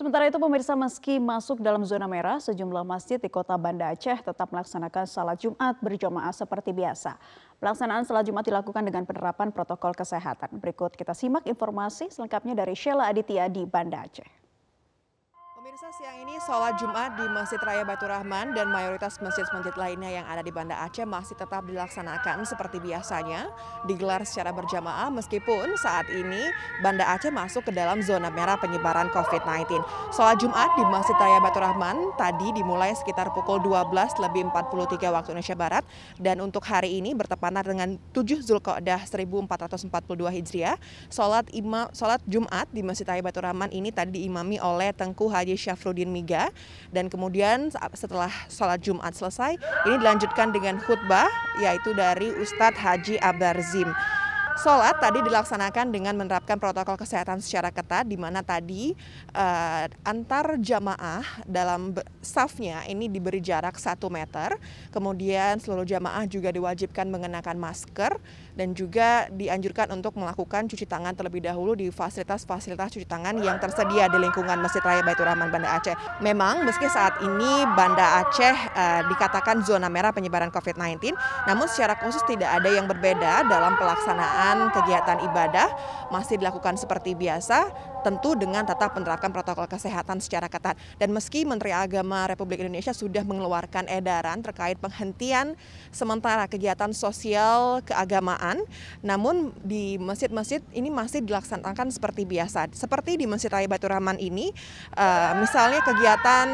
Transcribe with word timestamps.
Sementara 0.00 0.32
itu 0.32 0.40
pemirsa 0.40 0.72
meski 0.72 1.20
masuk 1.20 1.60
dalam 1.60 1.84
zona 1.84 2.08
merah, 2.08 2.40
sejumlah 2.40 2.88
masjid 2.88 3.20
di 3.20 3.28
kota 3.28 3.52
Banda 3.60 3.92
Aceh 3.92 4.16
tetap 4.24 4.48
melaksanakan 4.48 5.04
salat 5.04 5.36
Jumat 5.36 5.76
berjamaah 5.76 6.32
seperti 6.32 6.72
biasa. 6.72 7.20
Pelaksanaan 7.60 8.08
salat 8.08 8.24
Jumat 8.24 8.48
dilakukan 8.48 8.80
dengan 8.80 9.04
penerapan 9.04 9.52
protokol 9.52 9.92
kesehatan. 9.92 10.56
Berikut 10.56 10.96
kita 10.96 11.12
simak 11.12 11.44
informasi 11.44 12.08
selengkapnya 12.08 12.56
dari 12.56 12.72
Sheila 12.72 13.12
Aditya 13.12 13.52
di 13.52 13.68
Banda 13.68 14.08
Aceh. 14.08 14.39
Pemirsa 15.70 15.94
siang 15.94 16.26
ini 16.26 16.34
sholat 16.42 16.82
Jumat 16.82 17.14
di 17.14 17.30
Masjid 17.30 17.62
Raya 17.62 17.86
Batu 17.86 18.02
Rahman 18.02 18.58
dan 18.58 18.74
mayoritas 18.74 19.22
masjid-masjid 19.22 19.70
lainnya 19.78 20.10
yang 20.18 20.26
ada 20.26 20.42
di 20.42 20.50
Banda 20.50 20.74
Aceh 20.82 21.06
masih 21.06 21.38
tetap 21.38 21.62
dilaksanakan 21.62 22.42
seperti 22.42 22.82
biasanya, 22.82 23.46
digelar 23.86 24.26
secara 24.26 24.50
berjamaah 24.50 25.14
meskipun 25.14 25.78
saat 25.78 26.10
ini 26.10 26.42
Banda 26.82 27.06
Aceh 27.14 27.30
masuk 27.30 27.70
ke 27.70 27.72
dalam 27.78 28.02
zona 28.02 28.34
merah 28.34 28.58
penyebaran 28.58 29.14
COVID-19. 29.14 29.78
Sholat 30.10 30.42
Jumat 30.42 30.74
di 30.74 30.82
Masjid 30.90 31.14
Raya 31.14 31.38
Batu 31.38 31.62
Rahman 31.62 32.18
tadi 32.18 32.50
dimulai 32.50 32.90
sekitar 32.90 33.30
pukul 33.30 33.62
12 33.62 33.94
lebih 34.26 34.50
43 34.50 35.06
waktu 35.06 35.38
Indonesia 35.38 35.54
Barat 35.54 35.86
dan 36.18 36.42
untuk 36.42 36.66
hari 36.66 36.98
ini 36.98 37.14
bertepatan 37.14 37.62
dengan 37.62 37.94
7 38.10 38.42
Zulqa'dah 38.42 39.06
1442 39.06 39.86
Hijriah, 40.34 40.82
sholat, 41.14 41.46
sholat 41.94 42.18
Jumat 42.26 42.66
di 42.74 42.82
Masjid 42.82 43.06
Raya 43.06 43.22
Batu 43.22 43.38
Rahman 43.38 43.70
ini 43.70 43.94
tadi 43.94 44.18
diimami 44.18 44.58
oleh 44.58 44.90
Tengku 44.90 45.30
Haji 45.30 45.59
Syafruddin 45.60 46.08
Miga. 46.08 46.48
Dan 46.88 47.12
kemudian 47.12 47.68
setelah 47.92 48.32
sholat 48.48 48.80
Jumat 48.80 49.12
selesai 49.12 49.60
ini 49.84 49.96
dilanjutkan 50.00 50.48
dengan 50.56 50.80
khutbah 50.80 51.28
yaitu 51.60 51.92
dari 51.92 52.32
Ustadz 52.40 52.80
Haji 52.80 53.20
Abarzim. 53.20 53.92
Sholat 54.60 55.00
tadi 55.00 55.24
dilaksanakan 55.24 55.88
dengan 55.88 56.12
menerapkan 56.20 56.60
protokol 56.60 57.00
kesehatan 57.00 57.40
secara 57.40 57.72
ketat, 57.72 58.04
di 58.04 58.20
mana 58.20 58.44
tadi 58.44 58.92
uh, 59.32 59.88
antar 60.04 60.60
jamaah 60.60 61.24
dalam 61.48 61.96
safnya 62.20 62.84
ini 62.84 63.08
diberi 63.08 63.40
jarak 63.40 63.80
satu 63.80 64.12
meter, 64.12 64.60
kemudian 64.92 65.56
seluruh 65.56 65.88
jamaah 65.88 66.28
juga 66.28 66.52
diwajibkan 66.52 67.08
mengenakan 67.08 67.56
masker 67.56 68.20
dan 68.60 68.76
juga 68.76 69.24
dianjurkan 69.32 69.88
untuk 69.96 70.20
melakukan 70.20 70.68
cuci 70.68 70.84
tangan 70.84 71.16
terlebih 71.16 71.40
dahulu 71.40 71.72
di 71.72 71.88
fasilitas-fasilitas 71.88 72.92
cuci 72.92 73.08
tangan 73.08 73.40
yang 73.40 73.56
tersedia 73.56 74.04
di 74.12 74.20
lingkungan 74.20 74.60
Masjid 74.60 74.84
Raya 74.84 75.00
Baitur 75.00 75.24
Rahman 75.24 75.48
Banda 75.48 75.80
Aceh. 75.80 75.96
Memang 76.20 76.68
meski 76.68 76.84
saat 76.92 77.24
ini 77.24 77.64
Banda 77.72 78.20
Aceh 78.20 78.56
uh, 78.76 79.00
dikatakan 79.08 79.64
zona 79.64 79.88
merah 79.88 80.12
penyebaran 80.12 80.52
COVID-19, 80.52 81.16
namun 81.48 81.64
secara 81.72 81.96
khusus 82.04 82.20
tidak 82.28 82.52
ada 82.52 82.68
yang 82.68 82.84
berbeda 82.84 83.48
dalam 83.48 83.80
pelaksanaan 83.80 84.68
kegiatan 84.76 85.24
ibadah 85.24 85.72
masih 86.12 86.36
dilakukan 86.36 86.76
seperti 86.76 87.16
biasa, 87.16 87.72
tentu 88.00 88.34
dengan 88.34 88.64
tetap 88.64 88.96
menerapkan 88.96 89.30
protokol 89.30 89.68
kesehatan 89.68 90.18
secara 90.18 90.48
ketat. 90.48 90.76
Dan 90.96 91.12
meski 91.12 91.44
Menteri 91.44 91.70
Agama 91.72 92.26
Republik 92.26 92.64
Indonesia 92.64 92.92
sudah 92.96 93.22
mengeluarkan 93.22 93.86
edaran 93.86 94.40
terkait 94.40 94.80
penghentian 94.80 95.54
sementara 95.92 96.48
kegiatan 96.48 96.90
sosial 96.96 97.84
keagamaan, 97.84 98.64
namun 99.04 99.52
di 99.60 100.00
masjid-masjid 100.00 100.64
ini 100.72 100.88
masih 100.88 101.20
dilaksanakan 101.24 101.92
seperti 101.92 102.24
biasa. 102.24 102.72
Seperti 102.72 103.20
di 103.20 103.28
Masjid 103.28 103.52
Raya 103.52 103.68
Batu 103.68 103.86
Rahman 103.86 104.16
ini, 104.16 104.50
uh, 104.96 105.36
misalnya 105.38 105.84
kegiatan 105.84 106.46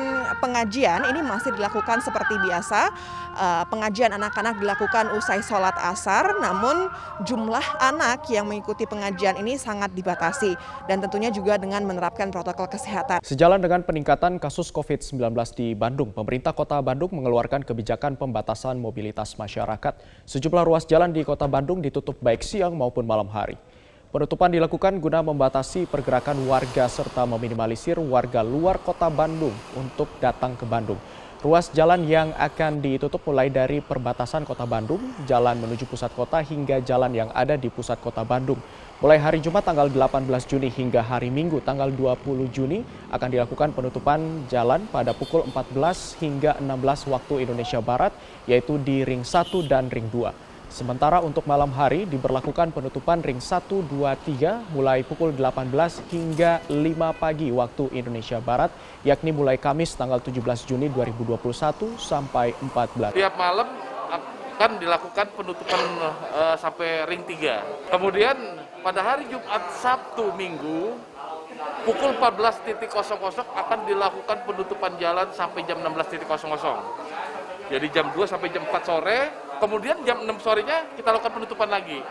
pengajian 0.43 1.07
ini 1.11 1.21
masih 1.23 1.55
dilakukan 1.55 2.03
seperti 2.03 2.37
biasa. 2.43 2.81
Uh, 3.37 3.65
pengajian 3.69 4.17
anak-anak 4.17 4.57
dilakukan 4.57 5.13
usai 5.13 5.45
sholat 5.45 5.77
asar, 5.77 6.41
namun 6.41 6.89
jumlah 7.29 7.65
anak 7.85 8.25
yang 8.33 8.49
mengikuti 8.49 8.89
pengajian 8.89 9.37
ini 9.37 9.61
sangat 9.61 9.93
dibatasi 9.93 10.57
dan 10.89 11.05
tentunya 11.05 11.29
juga 11.37 11.61
dengan 11.61 11.85
menerapkan 11.85 12.33
protokol 12.33 12.65
kesehatan. 12.73 13.21
Sejalan 13.21 13.61
dengan 13.61 13.85
peningkatan 13.85 14.41
kasus 14.41 14.73
COVID-19 14.73 15.21
di 15.53 15.77
Bandung, 15.77 16.17
pemerintah 16.17 16.57
kota 16.57 16.81
Bandung 16.81 17.13
mengeluarkan 17.13 17.61
kebijakan 17.61 18.17
pembatasan 18.17 18.81
mobilitas 18.81 19.37
masyarakat. 19.37 20.01
Sejumlah 20.25 20.65
ruas 20.65 20.89
jalan 20.89 21.13
di 21.13 21.21
kota 21.29 21.45
Bandung 21.45 21.85
ditutup 21.85 22.17
baik 22.25 22.41
siang 22.41 22.73
maupun 22.73 23.05
malam 23.05 23.29
hari. 23.29 23.61
Penutupan 24.09 24.49
dilakukan 24.49 24.97
guna 24.97 25.21
membatasi 25.21 25.85
pergerakan 25.85 26.41
warga 26.49 26.89
serta 26.89 27.29
meminimalisir 27.29 28.01
warga 28.01 28.41
luar 28.41 28.81
kota 28.81 29.13
Bandung 29.13 29.53
untuk 29.77 30.09
datang 30.25 30.57
ke 30.57 30.65
Bandung. 30.65 30.97
Ruas 31.45 31.69
jalan 31.69 32.09
yang 32.09 32.33
akan 32.33 32.81
ditutup 32.81 33.21
mulai 33.29 33.53
dari 33.53 33.85
perbatasan 33.85 34.49
kota 34.49 34.65
Bandung, 34.65 34.99
jalan 35.29 35.61
menuju 35.61 35.85
pusat 35.85 36.09
kota 36.17 36.41
hingga 36.41 36.81
jalan 36.81 37.13
yang 37.13 37.31
ada 37.37 37.61
di 37.61 37.69
pusat 37.69 38.01
kota 38.01 38.25
Bandung. 38.25 38.57
Mulai 38.97 39.21
hari 39.21 39.45
Jumat 39.45 39.61
tanggal 39.61 39.93
18 39.93 40.25
Juni 40.49 40.73
hingga 40.73 41.05
hari 41.05 41.29
Minggu 41.29 41.61
tanggal 41.61 41.93
20 41.93 42.49
Juni 42.49 42.81
akan 43.13 43.29
dilakukan 43.29 43.77
penutupan 43.77 44.49
jalan 44.49 44.89
pada 44.89 45.13
pukul 45.13 45.45
14 45.53 46.17
hingga 46.17 46.57
16 46.65 47.13
waktu 47.13 47.45
Indonesia 47.45 47.77
Barat 47.85 48.17
yaitu 48.49 48.81
di 48.81 49.05
ring 49.05 49.21
1 49.21 49.53
dan 49.69 49.93
ring 49.93 50.09
2. 50.09 50.33
Sementara 50.73 51.21
untuk 51.21 51.45
malam 51.45 51.77
hari 51.77 52.09
diberlakukan 52.09 52.73
penutupan 52.73 53.21
ring 53.21 53.37
1, 53.37 53.69
2, 53.69 53.85
3 53.85 54.73
mulai 54.73 55.05
pukul 55.05 55.37
18 55.37 55.69
hingga 56.09 56.65
5 56.65 57.21
pagi 57.21 57.53
waktu 57.53 57.93
Indonesia 57.93 58.41
Barat, 58.41 58.73
yakni 59.05 59.29
mulai 59.29 59.61
Kamis 59.61 59.93
tanggal 59.93 60.25
17 60.25 60.41
Juni 60.65 60.89
2021 60.89 62.01
sampai 62.01 62.57
14. 62.65 63.13
Tiap 63.13 63.37
malam 63.37 63.69
akan 64.57 64.81
dilakukan 64.81 65.37
penutupan 65.37 65.85
uh, 66.33 66.57
sampai 66.57 67.05
ring 67.05 67.29
3. 67.29 67.93
Kemudian 67.93 68.65
pada 68.81 69.01
hari 69.05 69.25
Jumat, 69.29 69.63
Sabtu, 69.79 70.33
Minggu 70.35 70.97
pukul 71.87 72.11
14.00 72.19 72.83
akan 73.41 73.79
dilakukan 73.87 74.39
penutupan 74.43 74.93
jalan 74.99 75.31
sampai 75.33 75.63
jam 75.65 75.79
16.00. 75.81 76.43
Jadi 77.67 77.87
jam 77.91 78.07
2 78.15 78.19
sampai 78.27 78.49
jam 78.51 78.63
4 78.67 78.87
sore 78.87 79.19
kemudian 79.59 79.99
jam 80.07 80.23
6 80.23 80.43
sorenya 80.43 80.87
kita 80.95 81.09
lakukan 81.15 81.33
penutupan 81.43 81.69
lagi. 81.71 82.03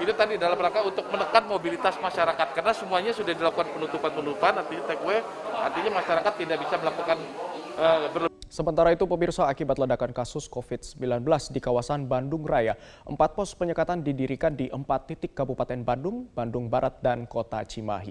Itu 0.00 0.16
tadi 0.16 0.40
dalam 0.40 0.56
rangka 0.56 0.80
untuk 0.80 1.04
menekan 1.12 1.44
mobilitas 1.44 2.00
masyarakat 2.00 2.56
karena 2.56 2.72
semuanya 2.72 3.12
sudah 3.12 3.36
dilakukan 3.36 3.68
penutupan-penutupan 3.76 4.56
artinya 4.56 4.84
take 4.88 5.16
artinya 5.52 5.90
masyarakat 6.00 6.32
tidak 6.40 6.56
bisa 6.64 6.74
melakukan 6.80 7.18
uh, 7.76 8.08
Sementara 8.50 8.90
itu, 8.90 9.06
pemirsa 9.06 9.46
akibat 9.46 9.78
ledakan 9.78 10.10
kasus 10.10 10.50
COVID-19 10.50 11.22
di 11.54 11.62
kawasan 11.62 12.10
Bandung 12.10 12.42
Raya, 12.42 12.74
empat 13.06 13.38
pos 13.38 13.54
penyekatan 13.54 14.02
didirikan 14.02 14.58
di 14.58 14.66
empat 14.66 15.06
titik 15.06 15.38
Kabupaten 15.38 15.86
Bandung, 15.86 16.26
Bandung 16.34 16.66
Barat, 16.66 16.98
dan 16.98 17.30
Kota 17.30 17.62
Cimahi. 17.62 18.10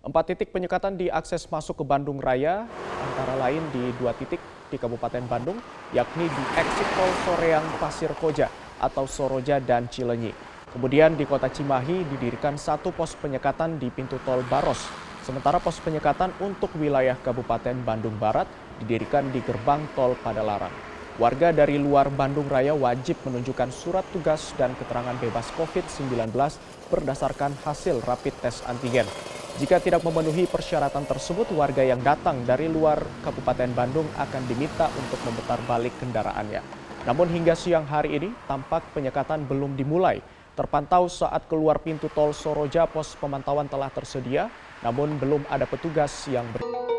Empat 0.00 0.32
titik 0.32 0.56
penyekatan 0.56 0.96
di 0.96 1.12
akses 1.12 1.44
masuk 1.52 1.80
ke 1.80 1.84
Bandung 1.84 2.16
Raya, 2.16 2.64
antara 2.96 3.36
lain 3.44 3.60
di 3.76 3.92
dua 4.00 4.16
titik 4.16 4.40
di 4.72 4.80
Kabupaten 4.80 5.28
Bandung, 5.28 5.60
yakni 5.92 6.32
di 6.32 6.44
eksit 6.56 6.88
tol 6.96 7.12
Soreang 7.28 7.68
Pasir 7.76 8.12
Koja 8.16 8.48
atau 8.80 9.04
Soroja 9.04 9.60
dan 9.60 9.84
Cilenyi. 9.92 10.32
Kemudian 10.72 11.12
di 11.12 11.28
kota 11.28 11.52
Cimahi 11.52 12.08
didirikan 12.08 12.56
satu 12.56 12.88
pos 12.88 13.12
penyekatan 13.20 13.76
di 13.76 13.92
pintu 13.92 14.16
tol 14.24 14.40
Baros. 14.48 14.80
Sementara 15.28 15.60
pos 15.60 15.76
penyekatan 15.80 16.32
untuk 16.40 16.72
wilayah 16.80 17.16
Kabupaten 17.20 17.76
Bandung 17.84 18.16
Barat 18.16 18.48
didirikan 18.82 19.30
di 19.30 19.44
gerbang 19.44 19.84
tol 19.92 20.18
Padalarang. 20.18 20.72
Warga 21.14 21.54
dari 21.54 21.78
luar 21.78 22.10
Bandung 22.10 22.50
Raya 22.50 22.74
wajib 22.74 23.22
menunjukkan 23.22 23.70
surat 23.70 24.02
tugas 24.10 24.50
dan 24.58 24.74
keterangan 24.74 25.14
bebas 25.22 25.46
COVID-19 25.54 26.10
berdasarkan 26.90 27.54
hasil 27.62 28.02
rapid 28.02 28.34
test 28.42 28.66
antigen. 28.66 29.06
Jika 29.54 29.78
tidak 29.78 30.02
memenuhi 30.02 30.50
persyaratan 30.50 31.06
tersebut, 31.06 31.54
warga 31.54 31.86
yang 31.86 32.02
datang 32.02 32.42
dari 32.42 32.66
luar 32.66 32.98
Kabupaten 33.22 33.70
Bandung 33.70 34.10
akan 34.18 34.42
diminta 34.50 34.90
untuk 34.98 35.22
memutar 35.22 35.62
balik 35.70 35.94
kendaraannya. 36.02 36.58
Namun 37.06 37.30
hingga 37.30 37.54
siang 37.54 37.86
hari 37.86 38.18
ini, 38.18 38.34
tampak 38.50 38.82
penyekatan 38.90 39.46
belum 39.46 39.78
dimulai. 39.78 40.18
Terpantau 40.58 41.06
saat 41.06 41.46
keluar 41.46 41.78
pintu 41.78 42.10
tol 42.10 42.34
Soroja, 42.34 42.90
pos 42.90 43.14
pemantauan 43.14 43.70
telah 43.70 43.94
tersedia, 43.94 44.50
namun 44.82 45.14
belum 45.22 45.46
ada 45.46 45.70
petugas 45.70 46.26
yang 46.26 46.50
ber... 46.50 46.93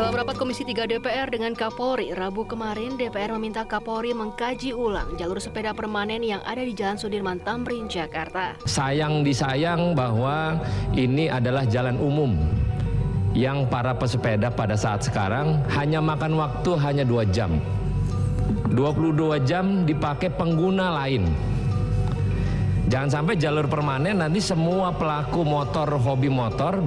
Dalam 0.00 0.16
rapat 0.16 0.40
Komisi 0.40 0.64
3 0.64 0.96
DPR 0.96 1.28
dengan 1.28 1.52
Kapolri, 1.52 2.16
Rabu 2.16 2.48
kemarin 2.48 2.96
DPR 2.96 3.36
meminta 3.36 3.68
Kapolri 3.68 4.16
mengkaji 4.16 4.72
ulang 4.72 5.12
jalur 5.20 5.36
sepeda 5.36 5.76
permanen 5.76 6.24
yang 6.24 6.40
ada 6.48 6.64
di 6.64 6.72
Jalan 6.72 6.96
Sudirman 6.96 7.36
Tamrin, 7.44 7.84
Jakarta. 7.84 8.56
Sayang 8.64 9.20
disayang 9.20 9.92
bahwa 9.92 10.56
ini 10.96 11.28
adalah 11.28 11.68
jalan 11.68 12.00
umum 12.00 12.32
yang 13.36 13.68
para 13.68 13.92
pesepeda 13.92 14.48
pada 14.48 14.72
saat 14.72 15.04
sekarang 15.04 15.60
hanya 15.76 16.00
makan 16.00 16.32
waktu 16.32 16.80
hanya 16.80 17.04
dua 17.04 17.28
jam. 17.28 17.60
22 18.72 19.36
jam 19.44 19.84
dipakai 19.84 20.32
pengguna 20.32 20.96
lain 20.96 21.28
Jangan 22.88 23.10
sampai 23.10 23.34
jalur 23.36 23.68
permanen 23.68 24.24
nanti 24.24 24.40
semua 24.40 24.94
pelaku 24.94 25.44
motor 25.44 26.00
hobi 26.00 26.32
motor 26.32 26.80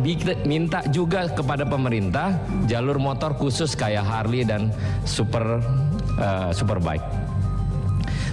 minta 0.48 0.82
juga 0.90 1.30
kepada 1.30 1.68
pemerintah 1.68 2.40
jalur 2.66 2.98
motor 2.98 3.38
khusus 3.38 3.78
kayak 3.78 4.02
Harley 4.02 4.42
dan 4.42 4.74
super 5.06 5.62
uh, 6.18 6.50
superbike. 6.50 7.06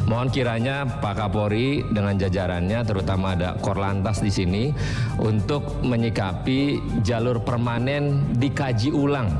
Mohon 0.08 0.28
kiranya 0.34 0.76
Pak 0.98 1.22
Kapolri 1.22 1.86
dengan 1.86 2.18
jajarannya 2.18 2.82
terutama 2.82 3.38
ada 3.38 3.54
Korlantas 3.62 4.18
di 4.18 4.32
sini 4.32 4.74
untuk 5.22 5.84
menyikapi 5.86 6.82
jalur 7.06 7.44
permanen 7.46 8.34
dikaji 8.34 8.90
ulang 8.90 9.30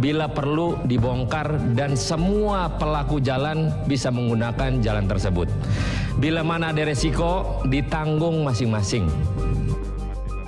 bila 0.00 0.26
perlu 0.32 0.80
dibongkar 0.88 1.76
dan 1.76 1.92
semua 1.92 2.72
pelaku 2.80 3.20
jalan 3.20 3.70
bisa 3.84 4.08
menggunakan 4.08 4.80
jalan 4.80 5.04
tersebut. 5.04 5.46
Bila 6.20 6.44
mana 6.44 6.68
ada 6.68 6.84
resiko 6.84 7.64
ditanggung 7.64 8.44
masing-masing. 8.44 9.08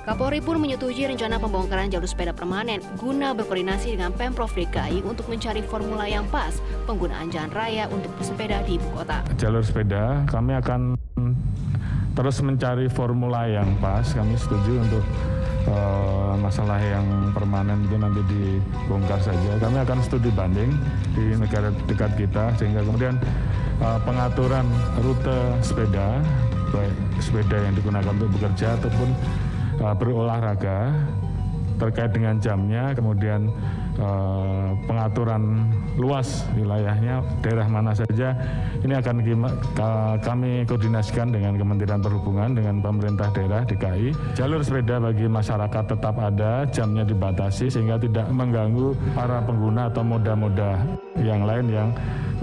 Kapolri 0.05 0.37
pun 0.37 0.61
menyetujui 0.61 1.09
rencana 1.09 1.41
pembongkaran 1.41 1.89
jalur 1.89 2.05
sepeda 2.05 2.29
permanen 2.29 2.77
guna 3.01 3.33
berkoordinasi 3.33 3.97
dengan 3.97 4.13
Pemprov 4.13 4.53
DKI 4.53 5.01
untuk 5.01 5.25
mencari 5.25 5.65
formula 5.65 6.05
yang 6.05 6.29
pas 6.29 6.53
penggunaan 6.85 7.33
jalan 7.33 7.49
raya 7.49 7.89
untuk 7.89 8.13
bersepeda 8.21 8.61
di 8.69 8.77
ibu 8.77 8.85
kota. 8.93 9.25
Jalur 9.41 9.65
sepeda 9.65 10.21
kami 10.29 10.53
akan 10.61 10.93
terus 12.13 12.37
mencari 12.45 12.85
formula 12.85 13.49
yang 13.49 13.73
pas. 13.81 14.05
Kami 14.13 14.37
setuju 14.37 14.77
untuk 14.77 15.01
uh, 15.67 16.35
masalah 16.39 16.79
yang 16.79 17.05
permanen 17.31 17.85
itu 17.87 17.95
nanti 17.95 18.21
dibongkar 18.27 19.19
saja. 19.21 19.59
Kami 19.59 19.77
akan 19.83 19.97
studi 20.03 20.31
banding 20.33 20.75
di 21.13 21.37
negara 21.37 21.69
dekat 21.87 22.11
kita 22.19 22.55
sehingga 22.59 22.83
kemudian 22.83 23.15
uh, 23.79 23.99
pengaturan 24.03 24.65
rute 25.03 25.39
sepeda 25.63 26.19
baik 26.73 26.95
sepeda 27.21 27.57
yang 27.69 27.77
digunakan 27.77 28.11
untuk 28.17 28.33
bekerja 28.33 28.75
ataupun 28.81 29.09
uh, 29.85 29.93
berolahraga 29.93 30.89
terkait 31.77 32.11
dengan 32.13 32.37
jamnya, 32.41 32.93
kemudian 32.97 33.49
uh, 33.99 34.73
pengaturan 34.87 35.69
luas 35.99 36.47
wilayahnya, 36.57 37.21
daerah 37.43 37.67
mana 37.69 37.91
saja, 37.93 38.33
ini 38.81 38.93
akan 38.97 39.21
kami 40.21 40.65
koordinasikan 40.65 41.29
dengan 41.29 41.59
Kementerian 41.59 42.01
Perhubungan, 42.01 42.55
dengan 42.57 42.81
pemerintah 42.81 43.29
daerah 43.35 43.61
DKI. 43.67 44.37
Jalur 44.37 44.63
sepeda 44.63 44.97
bagi 44.97 45.29
masyarakat 45.29 45.83
tetap 45.97 46.15
ada, 46.17 46.65
jamnya 46.69 47.03
dibatasi 47.05 47.69
sehingga 47.69 47.99
tidak 47.99 48.29
mengganggu 48.31 48.95
para 49.13 49.43
pengguna 49.43 49.91
atau 49.91 50.01
moda-moda 50.01 51.02
yang 51.21 51.45
lain 51.45 51.69
yang 51.69 51.89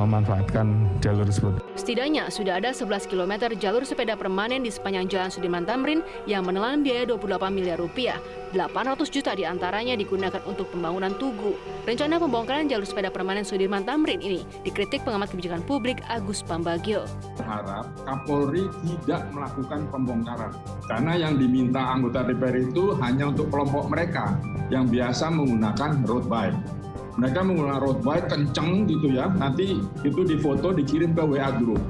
memanfaatkan 0.00 0.88
jalur 1.04 1.28
tersebut. 1.28 1.60
Setidaknya 1.76 2.32
sudah 2.32 2.56
ada 2.56 2.72
11 2.72 3.04
km 3.04 3.52
jalur 3.60 3.84
sepeda 3.84 4.16
permanen 4.16 4.64
di 4.64 4.72
sepanjang 4.72 5.10
Jalan 5.12 5.28
Sudirman 5.28 5.68
Tamrin 5.68 6.00
yang 6.24 6.48
menelan 6.48 6.80
biaya 6.80 7.04
28 7.04 7.52
miliar 7.52 7.76
rupiah. 7.76 8.16
800 8.50 9.06
juta 9.14 9.30
di 9.36 9.46
antaranya 9.46 9.94
digunakan 9.94 10.42
untuk 10.42 10.74
pembangunan 10.74 11.14
Tugu. 11.14 11.54
Rencana 11.86 12.18
pembongkaran 12.18 12.66
jalur 12.66 12.82
sepeda 12.82 13.12
permanen 13.12 13.46
Sudirman 13.46 13.86
Tamrin 13.86 14.18
ini 14.18 14.42
dikritik 14.66 15.06
pengamat 15.06 15.30
kebijakan 15.30 15.62
publik 15.68 16.02
Agus 16.10 16.42
Pambagio. 16.42 17.06
Harap 17.44 17.86
Kapolri 18.02 18.66
tidak 18.82 19.30
melakukan 19.30 19.86
pembongkaran 19.92 20.52
karena 20.90 21.12
yang 21.14 21.38
diminta 21.38 21.94
anggota 21.94 22.26
DPR 22.26 22.56
itu 22.58 22.98
hanya 22.98 23.30
untuk 23.30 23.52
kelompok 23.52 23.86
mereka 23.86 24.34
yang 24.70 24.90
biasa 24.90 25.30
menggunakan 25.30 26.02
road 26.06 26.26
bike 26.26 26.80
mereka 27.18 27.42
menggunakan 27.42 27.80
road 27.82 27.98
bike 28.06 28.30
kenceng 28.30 28.86
gitu 28.86 29.16
ya. 29.16 29.32
Nanti 29.34 29.82
itu 30.06 30.20
difoto 30.22 30.70
dikirim 30.70 31.16
ke 31.16 31.22
WA 31.24 31.50
group. 31.58 31.80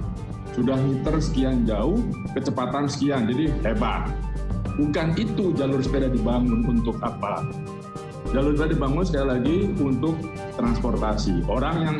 Sudah 0.56 0.76
meter 0.80 1.14
sekian 1.20 1.68
jauh 1.68 2.00
kecepatan 2.32 2.88
sekian 2.88 3.28
jadi 3.28 3.52
hebat. 3.66 4.08
Bukan 4.80 5.12
itu 5.20 5.52
jalur 5.52 5.84
sepeda 5.84 6.08
dibangun 6.08 6.64
untuk 6.64 6.96
apa. 7.04 7.44
Jalur 8.32 8.56
sepeda 8.56 8.72
dibangun 8.72 9.04
sekali 9.04 9.26
lagi 9.28 9.56
untuk 9.76 10.16
transportasi. 10.56 11.44
Orang 11.50 11.76
yang 11.84 11.96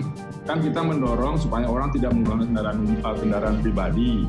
kan 0.49 0.59
kita 0.65 0.81
mendorong 0.81 1.37
supaya 1.37 1.69
orang 1.69 1.93
tidak 1.93 2.17
menggunakan 2.17 2.47
kendaraan 2.49 2.79
uh, 3.05 3.17
kendaraan 3.17 3.57
pribadi. 3.61 4.25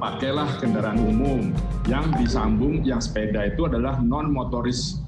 Pakailah 0.00 0.48
kendaraan 0.56 0.96
umum. 0.96 1.52
Yang 1.84 2.06
disambung 2.24 2.80
yang 2.86 3.02
sepeda 3.02 3.52
itu 3.52 3.68
adalah 3.68 4.00
non 4.00 4.32
motoris 4.32 5.04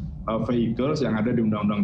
vehicles 0.47 1.03
yang 1.03 1.19
ada 1.19 1.35
di 1.35 1.43
Undang-Undang 1.43 1.83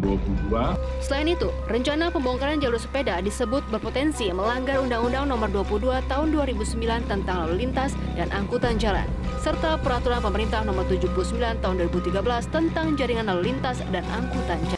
22. 0.50 1.02
Selain 1.02 1.26
itu, 1.26 1.50
rencana 1.66 2.08
pembongkaran 2.08 2.62
jalur 2.62 2.78
sepeda 2.78 3.18
disebut 3.18 3.66
berpotensi 3.68 4.30
melanggar 4.30 4.78
Undang-Undang 4.78 5.26
Nomor 5.26 5.50
22 5.50 5.98
Tahun 6.06 6.28
2009 6.30 7.10
tentang 7.10 7.36
lalu 7.46 7.66
lintas 7.66 7.98
dan 8.14 8.30
angkutan 8.30 8.78
jalan, 8.78 9.06
serta 9.42 9.78
Peraturan 9.82 10.22
Pemerintah 10.22 10.62
Nomor 10.62 10.86
79 10.86 11.34
Tahun 11.58 11.74
2013 11.90 12.54
tentang 12.54 12.94
jaringan 12.94 13.26
lalu 13.26 13.54
lintas 13.54 13.82
dan 13.90 14.06
angkutan 14.14 14.58
jalan. 14.70 14.77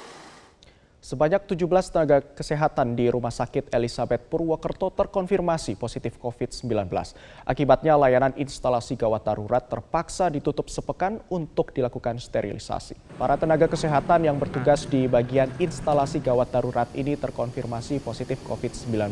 Sebanyak 1.11 1.43
17 1.43 1.67
tenaga 1.91 2.23
kesehatan 2.23 2.95
di 2.95 3.11
Rumah 3.11 3.35
Sakit 3.35 3.75
Elizabeth 3.75 4.31
Purwokerto 4.31 4.95
terkonfirmasi 4.95 5.75
positif 5.75 6.15
COVID-19. 6.23 6.71
Akibatnya 7.43 7.99
layanan 7.99 8.31
instalasi 8.39 8.95
gawat 8.95 9.27
darurat 9.27 9.67
terpaksa 9.67 10.31
ditutup 10.31 10.71
sepekan 10.71 11.19
untuk 11.27 11.75
dilakukan 11.75 12.15
sterilisasi. 12.23 12.95
Para 13.19 13.35
tenaga 13.35 13.67
kesehatan 13.67 14.23
yang 14.23 14.39
bertugas 14.39 14.87
di 14.87 15.11
bagian 15.11 15.51
instalasi 15.59 16.23
gawat 16.23 16.55
darurat 16.55 16.87
ini 16.95 17.19
terkonfirmasi 17.19 17.99
positif 18.07 18.39
COVID-19 18.47 19.11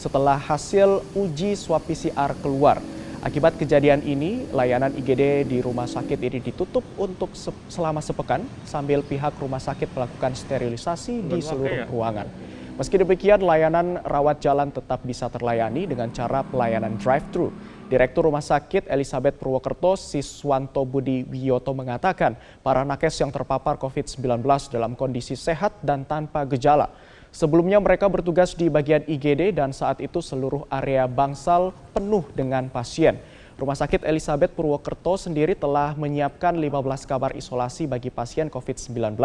setelah 0.00 0.40
hasil 0.40 1.04
uji 1.12 1.52
swab 1.52 1.84
PCR 1.84 2.32
keluar. 2.40 2.80
Akibat 3.26 3.58
kejadian 3.58 4.06
ini, 4.06 4.46
layanan 4.54 4.94
IGD 4.94 5.50
di 5.50 5.58
rumah 5.58 5.90
sakit 5.90 6.14
ini 6.14 6.38
ditutup 6.38 6.86
untuk 6.94 7.34
se 7.34 7.50
selama 7.66 7.98
sepekan 7.98 8.46
sambil 8.62 9.02
pihak 9.02 9.34
rumah 9.42 9.58
sakit 9.58 9.90
melakukan 9.90 10.30
sterilisasi 10.30 11.26
di 11.26 11.42
seluruh 11.42 11.90
ruangan. 11.90 12.30
Meski 12.78 12.94
demikian, 12.94 13.42
layanan 13.42 13.98
rawat 14.06 14.38
jalan 14.38 14.70
tetap 14.70 15.02
bisa 15.02 15.26
terlayani 15.26 15.90
dengan 15.90 16.06
cara 16.14 16.46
pelayanan 16.46 16.94
drive-thru. 17.02 17.50
Direktur 17.90 18.30
Rumah 18.30 18.46
Sakit 18.46 18.86
Elizabeth 18.86 19.42
Purwokerto 19.42 19.98
Siswanto 19.98 20.86
Budi 20.86 21.26
Wiyoto 21.26 21.74
mengatakan 21.74 22.38
para 22.62 22.86
nakes 22.86 23.18
yang 23.18 23.34
terpapar 23.34 23.74
COVID-19 23.74 24.22
dalam 24.70 24.94
kondisi 24.94 25.34
sehat 25.34 25.82
dan 25.82 26.06
tanpa 26.06 26.46
gejala. 26.46 26.94
Sebelumnya 27.36 27.76
mereka 27.76 28.08
bertugas 28.08 28.56
di 28.56 28.72
bagian 28.72 29.04
IGD 29.04 29.52
dan 29.52 29.68
saat 29.68 30.00
itu 30.00 30.24
seluruh 30.24 30.64
area 30.72 31.04
bangsal 31.04 31.68
penuh 31.92 32.24
dengan 32.32 32.64
pasien. 32.72 33.20
Rumah 33.60 33.76
Sakit 33.76 34.08
Elizabeth 34.08 34.56
Purwokerto 34.56 35.20
sendiri 35.20 35.52
telah 35.52 35.92
menyiapkan 36.00 36.56
15 36.56 37.04
kamar 37.04 37.36
isolasi 37.36 37.84
bagi 37.84 38.08
pasien 38.08 38.48
COVID-19, 38.48 39.20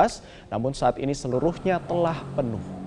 namun 0.51 0.75
saat 0.75 0.99
ini 0.99 1.15
seluruhnya 1.15 1.79
telah 1.87 2.19
penuh. 2.35 2.80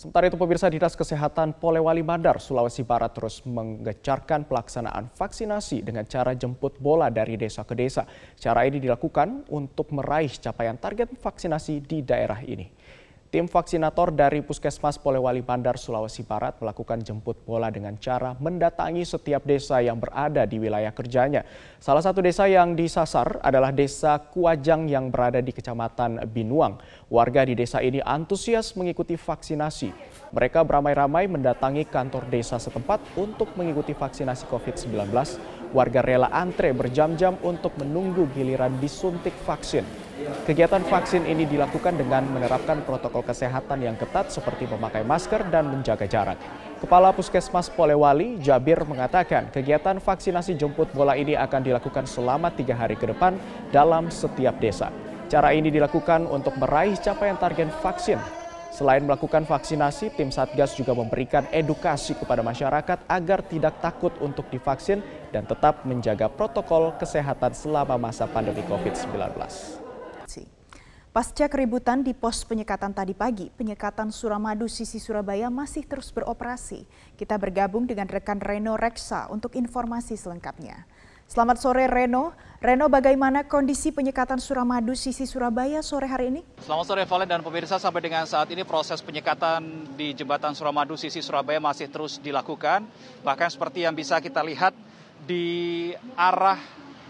Sementara 0.00 0.32
itu 0.32 0.40
pemirsa 0.40 0.64
Dinas 0.72 0.96
Kesehatan 0.96 1.60
Polewali 1.60 2.00
Mandar, 2.00 2.40
Sulawesi 2.40 2.80
Barat 2.88 3.12
terus 3.12 3.44
mengecarkan 3.44 4.48
pelaksanaan 4.48 5.12
vaksinasi 5.12 5.84
dengan 5.84 6.08
cara 6.08 6.32
jemput 6.32 6.80
bola 6.80 7.12
dari 7.12 7.36
desa 7.36 7.68
ke 7.68 7.76
desa. 7.76 8.08
Cara 8.32 8.64
ini 8.64 8.80
dilakukan 8.80 9.52
untuk 9.52 9.92
meraih 9.92 10.32
capaian 10.40 10.80
target 10.80 11.12
vaksinasi 11.20 11.84
di 11.84 12.00
daerah 12.00 12.40
ini. 12.40 12.64
Tim 13.30 13.46
vaksinator 13.46 14.10
dari 14.10 14.42
Puskesmas 14.42 14.98
Polewali 14.98 15.38
Bandar, 15.38 15.78
Sulawesi 15.78 16.26
Barat 16.26 16.58
melakukan 16.58 16.98
jemput 16.98 17.38
bola 17.46 17.70
dengan 17.70 17.94
cara 17.94 18.34
mendatangi 18.34 19.06
setiap 19.06 19.46
desa 19.46 19.78
yang 19.78 20.02
berada 20.02 20.42
di 20.50 20.58
wilayah 20.58 20.90
kerjanya. 20.90 21.46
Salah 21.78 22.02
satu 22.02 22.18
desa 22.26 22.50
yang 22.50 22.74
disasar 22.74 23.38
adalah 23.38 23.70
desa 23.70 24.18
Kuajang 24.18 24.90
yang 24.90 25.14
berada 25.14 25.38
di 25.38 25.54
Kecamatan 25.54 26.26
Binuang. 26.26 26.82
Warga 27.06 27.46
di 27.46 27.54
desa 27.54 27.78
ini 27.78 28.02
antusias 28.02 28.74
mengikuti 28.74 29.14
vaksinasi. 29.14 29.94
Mereka 30.34 30.66
beramai-ramai 30.66 31.30
mendatangi 31.30 31.86
kantor 31.86 32.26
desa 32.34 32.58
setempat 32.58 33.14
untuk 33.14 33.54
mengikuti 33.54 33.94
vaksinasi 33.94 34.50
COVID-19. 34.50 35.06
Warga 35.70 36.02
rela 36.02 36.26
antre 36.34 36.74
berjam-jam 36.74 37.38
untuk 37.46 37.70
menunggu 37.78 38.26
giliran 38.34 38.74
disuntik 38.82 39.30
vaksin. 39.46 39.86
Kegiatan 40.42 40.82
vaksin 40.82 41.22
ini 41.24 41.46
dilakukan 41.46 41.94
dengan 41.94 42.26
menerapkan 42.26 42.82
protokol 42.82 43.22
kesehatan 43.22 43.86
yang 43.86 43.94
ketat 43.94 44.34
seperti 44.34 44.66
memakai 44.66 45.06
masker 45.06 45.46
dan 45.46 45.70
menjaga 45.70 46.10
jarak. 46.10 46.38
Kepala 46.82 47.14
Puskesmas 47.14 47.70
Polewali, 47.70 48.42
Jabir, 48.42 48.82
mengatakan 48.82 49.48
kegiatan 49.54 50.02
vaksinasi 50.02 50.58
jemput 50.58 50.90
bola 50.90 51.14
ini 51.14 51.38
akan 51.38 51.62
dilakukan 51.62 52.02
selama 52.02 52.50
tiga 52.50 52.74
hari 52.74 52.98
ke 52.98 53.06
depan 53.06 53.38
dalam 53.70 54.10
setiap 54.10 54.58
desa. 54.58 54.90
Cara 55.30 55.54
ini 55.54 55.70
dilakukan 55.70 56.26
untuk 56.26 56.58
meraih 56.58 56.98
capaian 56.98 57.38
target 57.38 57.70
vaksin. 57.78 58.39
Selain 58.80 59.04
melakukan 59.04 59.44
vaksinasi, 59.44 60.16
tim 60.16 60.32
Satgas 60.32 60.72
juga 60.72 60.96
memberikan 60.96 61.44
edukasi 61.52 62.16
kepada 62.16 62.40
masyarakat 62.40 63.04
agar 63.12 63.44
tidak 63.44 63.76
takut 63.84 64.16
untuk 64.24 64.48
divaksin 64.48 65.04
dan 65.28 65.44
tetap 65.44 65.84
menjaga 65.84 66.32
protokol 66.32 66.96
kesehatan 66.96 67.52
selama 67.52 68.00
masa 68.00 68.24
pandemi 68.24 68.64
COVID-19. 68.64 69.36
Pasca 71.10 71.50
keributan 71.50 72.06
di 72.06 72.14
pos 72.14 72.46
penyekatan 72.46 72.94
tadi 72.94 73.18
pagi, 73.18 73.50
penyekatan 73.50 74.14
Suramadu 74.14 74.70
sisi 74.70 75.02
Surabaya 75.02 75.50
masih 75.50 75.82
terus 75.82 76.14
beroperasi. 76.14 76.86
Kita 77.18 77.34
bergabung 77.34 77.82
dengan 77.82 78.06
rekan 78.06 78.38
Reno 78.38 78.78
Reksa 78.78 79.26
untuk 79.26 79.58
informasi 79.58 80.14
selengkapnya. 80.14 80.86
Selamat 81.30 81.62
sore 81.62 81.86
Reno. 81.86 82.34
Reno, 82.58 82.90
bagaimana 82.90 83.46
kondisi 83.46 83.94
penyekatan 83.94 84.42
Suramadu 84.42 84.98
sisi 84.98 85.30
Surabaya 85.30 85.78
sore 85.78 86.10
hari 86.10 86.26
ini? 86.26 86.42
Selamat 86.58 86.90
sore 86.90 87.06
Valen 87.06 87.30
dan 87.30 87.38
pemirsa. 87.38 87.78
Sampai 87.78 88.02
dengan 88.02 88.26
saat 88.26 88.50
ini 88.50 88.66
proses 88.66 88.98
penyekatan 88.98 89.62
di 89.94 90.10
jembatan 90.10 90.58
Suramadu 90.58 90.98
sisi 90.98 91.22
Surabaya 91.22 91.62
masih 91.62 91.86
terus 91.86 92.18
dilakukan. 92.18 92.82
Bahkan 93.22 93.46
seperti 93.46 93.86
yang 93.86 93.94
bisa 93.94 94.18
kita 94.18 94.42
lihat 94.42 94.74
di 95.22 95.94
arah 96.18 96.58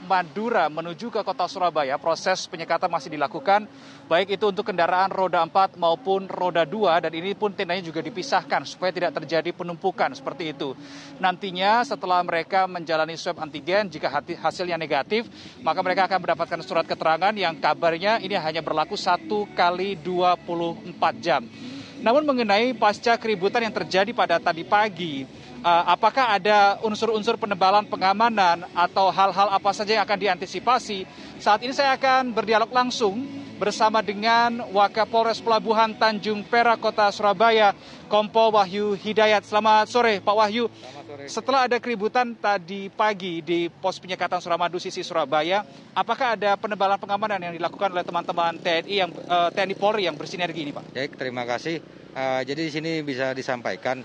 Madura 0.09 0.73
menuju 0.73 1.13
ke 1.13 1.21
kota 1.21 1.45
Surabaya, 1.45 2.01
proses 2.01 2.49
penyekatan 2.49 2.89
masih 2.89 3.13
dilakukan, 3.13 3.69
baik 4.09 4.41
itu 4.41 4.49
untuk 4.49 4.69
kendaraan 4.69 5.13
roda 5.13 5.45
4 5.45 5.77
maupun 5.77 6.25
roda 6.29 6.65
2, 6.65 7.05
dan 7.05 7.13
ini 7.13 7.37
pun 7.37 7.53
tendanya 7.53 7.85
juga 7.85 8.01
dipisahkan 8.01 8.65
supaya 8.65 8.91
tidak 8.91 9.17
terjadi 9.21 9.53
penumpukan 9.53 10.13
seperti 10.17 10.57
itu. 10.57 10.73
Nantinya 11.21 11.85
setelah 11.85 12.25
mereka 12.25 12.65
menjalani 12.65 13.17
swab 13.21 13.39
antigen, 13.45 13.93
jika 13.93 14.09
hasilnya 14.41 14.81
negatif, 14.81 15.29
maka 15.61 15.85
mereka 15.85 16.09
akan 16.09 16.19
mendapatkan 16.25 16.61
surat 16.65 16.89
keterangan 16.89 17.35
yang 17.37 17.57
kabarnya 17.61 18.19
ini 18.25 18.37
hanya 18.41 18.65
berlaku 18.65 18.97
satu 18.97 19.45
kali 19.53 20.01
24 20.01 20.97
jam. 21.21 21.45
Namun 22.01 22.25
mengenai 22.25 22.73
pasca 22.73 23.21
keributan 23.21 23.61
yang 23.61 23.77
terjadi 23.77 24.17
pada 24.17 24.41
tadi 24.41 24.65
pagi, 24.65 25.29
apakah 25.65 26.41
ada 26.41 26.81
unsur-unsur 26.85 27.37
penebalan 27.37 27.85
pengamanan 27.85 28.65
atau 28.73 29.13
hal-hal 29.13 29.49
apa 29.53 29.71
saja 29.77 30.01
yang 30.01 30.05
akan 30.05 30.19
diantisipasi. 30.19 31.05
Saat 31.41 31.61
ini 31.65 31.73
saya 31.77 31.97
akan 31.97 32.33
berdialog 32.33 32.73
langsung 32.73 33.41
bersama 33.61 34.01
dengan 34.01 34.65
Wakapolres 34.73 35.45
Pelabuhan 35.45 35.93
Tanjung 35.93 36.41
Perak 36.49 36.81
Kota 36.81 37.13
Surabaya, 37.13 37.77
Kompol 38.09 38.57
Wahyu 38.57 38.97
Hidayat. 38.97 39.45
Selamat 39.45 39.85
sore 39.93 40.25
Pak 40.25 40.33
Wahyu. 40.33 40.73
Sore. 40.73 41.29
Setelah 41.29 41.69
ada 41.69 41.77
keributan 41.77 42.33
tadi 42.33 42.89
pagi 42.89 43.45
di 43.45 43.69
pos 43.69 44.01
penyekatan 44.01 44.41
Suramadu 44.41 44.81
sisi 44.81 45.05
Surabaya, 45.05 45.61
apakah 45.93 46.41
ada 46.41 46.57
penebalan 46.57 46.97
pengamanan 46.97 47.37
yang 47.37 47.53
dilakukan 47.53 47.93
oleh 47.93 48.01
teman-teman 48.01 48.57
TNI 48.57 48.95
yang 48.97 49.11
uh, 49.29 49.53
TNI 49.53 49.77
Polri 49.77 50.09
yang 50.09 50.17
bersinergi 50.17 50.65
ini, 50.65 50.73
Pak? 50.73 50.97
Baik, 50.97 51.21
terima 51.21 51.45
kasih. 51.45 51.85
Uh, 52.17 52.41
jadi 52.49 52.61
di 52.65 52.73
sini 52.73 52.93
bisa 53.05 53.37
disampaikan 53.37 54.01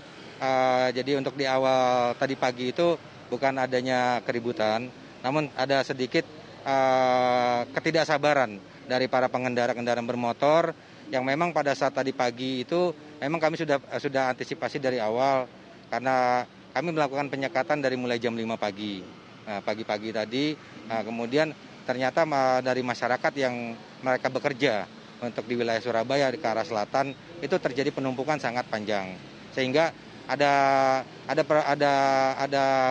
jadi 0.92 1.16
untuk 1.16 1.34
di 1.34 1.48
awal 1.48 2.12
tadi 2.20 2.36
pagi 2.36 2.70
itu 2.72 2.96
bukan 3.32 3.56
adanya 3.56 4.20
keributan, 4.22 4.88
namun 5.24 5.48
ada 5.56 5.82
sedikit 5.82 6.22
uh, 6.62 7.66
ketidaksabaran 7.72 8.60
dari 8.86 9.10
para 9.10 9.26
pengendara 9.26 9.74
kendaraan 9.74 10.06
bermotor 10.06 10.76
yang 11.10 11.22
memang 11.22 11.54
pada 11.54 11.74
saat 11.74 11.94
tadi 11.94 12.10
pagi 12.10 12.66
itu 12.66 12.90
memang 13.22 13.38
kami 13.38 13.56
sudah 13.58 13.78
sudah 13.98 14.30
antisipasi 14.34 14.82
dari 14.82 14.98
awal 14.98 15.46
karena 15.90 16.46
kami 16.74 16.92
melakukan 16.92 17.32
penyekatan 17.32 17.80
dari 17.80 17.96
mulai 17.96 18.20
jam 18.20 18.36
5 18.36 18.44
pagi. 18.60 19.00
Nah, 19.46 19.62
pagi-pagi 19.62 20.10
tadi, 20.10 20.52
nah, 20.90 21.06
kemudian 21.06 21.54
ternyata 21.86 22.26
dari 22.60 22.82
masyarakat 22.82 23.32
yang 23.38 23.78
mereka 24.02 24.26
bekerja 24.28 24.84
untuk 25.22 25.46
di 25.48 25.54
wilayah 25.56 25.80
Surabaya 25.80 26.28
ke 26.34 26.44
arah 26.44 26.66
selatan 26.66 27.14
itu 27.40 27.56
terjadi 27.56 27.94
penumpukan 27.94 28.36
sangat 28.42 28.66
panjang. 28.68 29.16
Sehingga 29.54 29.94
ada 30.26 31.06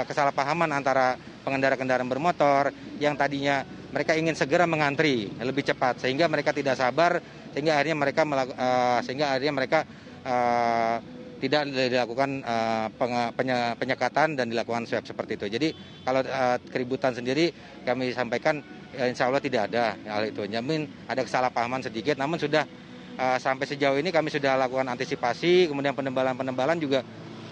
kesalahpahaman 0.08 0.72
antara 0.72 1.20
pengendara 1.44 1.75
kendaraan 1.77 2.10
bermotor 2.10 2.72
yang 2.98 3.13
tadinya 3.20 3.62
mereka 3.94 4.18
ingin 4.18 4.36
segera 4.36 4.68
mengantri 4.68 5.32
lebih 5.39 5.63
cepat 5.63 6.04
sehingga 6.04 6.27
mereka 6.27 6.51
tidak 6.51 6.75
sabar 6.75 7.22
sehingga 7.56 7.80
akhirnya 7.80 7.96
mereka 7.96 8.27
mereka 8.27 9.80
uh, 10.25 10.98
tidak 11.36 11.68
dilakukan 11.72 12.42
uh, 12.42 12.88
penyekatan 13.77 14.36
dan 14.39 14.50
dilakukan 14.50 14.88
swab 14.89 15.06
seperti 15.06 15.38
itu. 15.38 15.48
Jadi 15.51 15.68
kalau 16.04 16.24
keributan 16.72 17.13
sendiri 17.13 17.51
kami 17.86 18.12
sampaikan 18.15 18.63
ya 18.96 19.06
insya 19.08 19.27
Allah 19.30 19.44
tidak 19.44 19.70
ada 19.72 19.96
hal 20.10 20.32
itu. 20.32 20.48
Jamin 20.48 20.88
ada 21.06 21.22
kesalahpahaman 21.22 21.84
sedikit, 21.86 22.18
namun 22.18 22.39
sudah 22.39 22.65
sampai 23.15 23.63
sejauh 23.63 23.96
ini 23.96 24.12
kami 24.12 24.27
sudah 24.27 24.60
lakukan 24.60 24.92
antisipasi, 24.92 25.72
kemudian 25.72 25.96
penembalan-penembalan 25.96 26.80
juga 26.84 27.00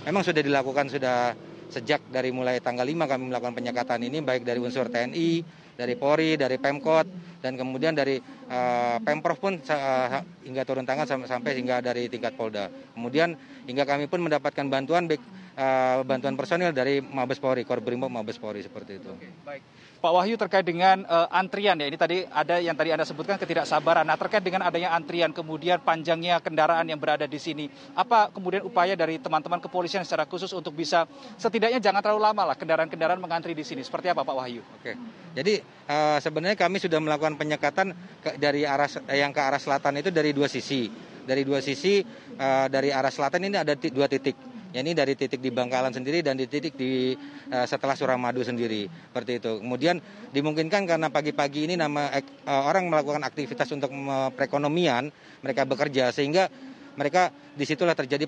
memang 0.03 0.22
sudah 0.24 0.43
dilakukan 0.43 0.91
sudah 0.91 1.36
sejak 1.74 2.05
dari 2.13 2.29
mulai 2.29 2.62
tanggal 2.62 2.86
5 2.86 3.10
kami 3.10 3.24
melakukan 3.33 3.55
penyekatan 3.57 4.00
ini 4.05 4.22
baik 4.22 4.45
dari 4.45 4.62
unsur 4.62 4.93
TNI, 4.93 5.41
dari 5.74 5.98
Polri, 5.98 6.38
dari 6.38 6.62
Pemkot 6.62 7.10
dan 7.41 7.57
kemudian 7.57 7.98
dari 7.98 8.22
uh, 8.48 9.01
Pemprov 9.01 9.41
pun 9.41 9.57
uh, 9.57 10.22
hingga 10.45 10.63
turun 10.63 10.86
tangan 10.86 11.25
sampai, 11.25 11.57
hingga 11.57 11.81
dari 11.81 12.07
tingkat 12.07 12.38
Polda. 12.38 12.69
Kemudian 12.93 13.33
hingga 13.65 13.83
kami 13.89 14.05
pun 14.05 14.22
mendapatkan 14.22 14.69
bantuan 14.69 15.10
baik 15.10 15.19
uh, 15.57 16.01
bantuan 16.05 16.36
personil 16.38 16.74
dari 16.74 17.00
Mabes 17.01 17.38
Polri, 17.38 17.65
Korbrimob 17.65 18.10
Mabes 18.10 18.38
Polri 18.38 18.62
seperti 18.62 19.01
itu. 19.01 19.12
Oke, 19.12 19.29
baik. 19.45 19.63
Pak 20.03 20.12
Wahyu 20.12 20.36
terkait 20.36 20.67
dengan 20.67 21.07
uh, 21.07 21.31
antrian 21.31 21.79
ya 21.79 21.88
ini 21.88 21.95
tadi 21.95 22.27
ada 22.27 22.60
yang 22.60 22.75
tadi 22.75 22.91
Anda 22.91 23.07
sebutkan 23.07 23.39
ketidaksabaran. 23.39 24.03
Nah 24.03 24.19
terkait 24.19 24.43
dengan 24.43 24.67
adanya 24.67 24.91
antrian 24.91 25.31
kemudian 25.31 25.79
panjangnya 25.79 26.43
kendaraan 26.43 26.83
yang 26.91 27.00
berada 27.00 27.24
di 27.24 27.39
sini, 27.39 27.72
apa 27.95 28.27
kemudian 28.27 28.67
upaya 28.67 29.00
dari 29.00 29.15
teman-teman 29.15 29.63
kepolisian 29.63 30.03
secara 30.03 30.27
khusus 30.27 30.51
untuk 30.51 30.75
bisa 30.75 31.07
setidaknya 31.39 31.79
jangan 31.79 32.03
terlalu 32.03 32.19
lama 32.19 32.51
lah 32.51 32.55
kendaraan-kendaraan 32.60 33.15
mengantri 33.15 33.55
di 33.55 33.63
sini. 33.63 33.79
Seperti 33.79 34.12
apa 34.12 34.27
Pak 34.27 34.36
Wahyu? 34.36 34.60
Oke, 34.75 35.00
jadi 35.39 35.63
uh, 35.88 36.19
sebenarnya 36.19 36.60
kami 36.60 36.83
sudah 36.83 37.00
melakukan 37.00 37.39
penyekatan 37.39 37.95
ke, 38.19 38.36
dari 38.36 38.67
arah 38.67 38.91
yang 39.07 39.31
ke 39.31 39.39
arah 39.39 39.62
selatan 39.63 40.03
itu 40.03 40.12
dari 40.12 40.36
dua 40.36 40.51
sisi. 40.51 40.91
Dari 41.24 41.48
dua 41.48 41.63
sisi 41.63 42.03
uh, 42.36 42.67
dari 42.67 42.91
arah 42.91 43.07
selatan 43.07 43.48
ini 43.48 43.55
ada 43.55 43.72
dua 43.79 44.12
titik 44.12 44.36
ya 44.74 44.82
ini 44.82 44.98
dari 44.98 45.13
titik 45.13 45.38
di 45.38 45.53
Bangkalan 45.53 45.94
sendiri 45.94 46.25
dan 46.25 46.34
di 46.34 46.50
titik 46.50 46.74
di 46.74 47.13
uh, 47.53 47.63
setelah 47.70 47.94
Suramadu 47.94 48.42
sendiri 48.42 48.89
seperti 48.89 49.38
itu. 49.38 49.62
Kemudian 49.62 50.01
dimungkinkan 50.34 50.89
karena 50.89 51.13
pagi-pagi 51.13 51.70
ini 51.70 51.77
nama 51.77 52.10
uh, 52.10 52.63
orang 52.65 52.89
melakukan 52.89 53.22
aktivitas 53.22 53.70
untuk 53.70 53.94
uh, 53.94 54.34
perekonomian, 54.34 55.13
mereka 55.46 55.70
bekerja 55.70 56.10
sehingga 56.10 56.50
mereka 56.93 57.33
di 57.53 57.65
situlah 57.65 57.93
terjadi 57.93 58.25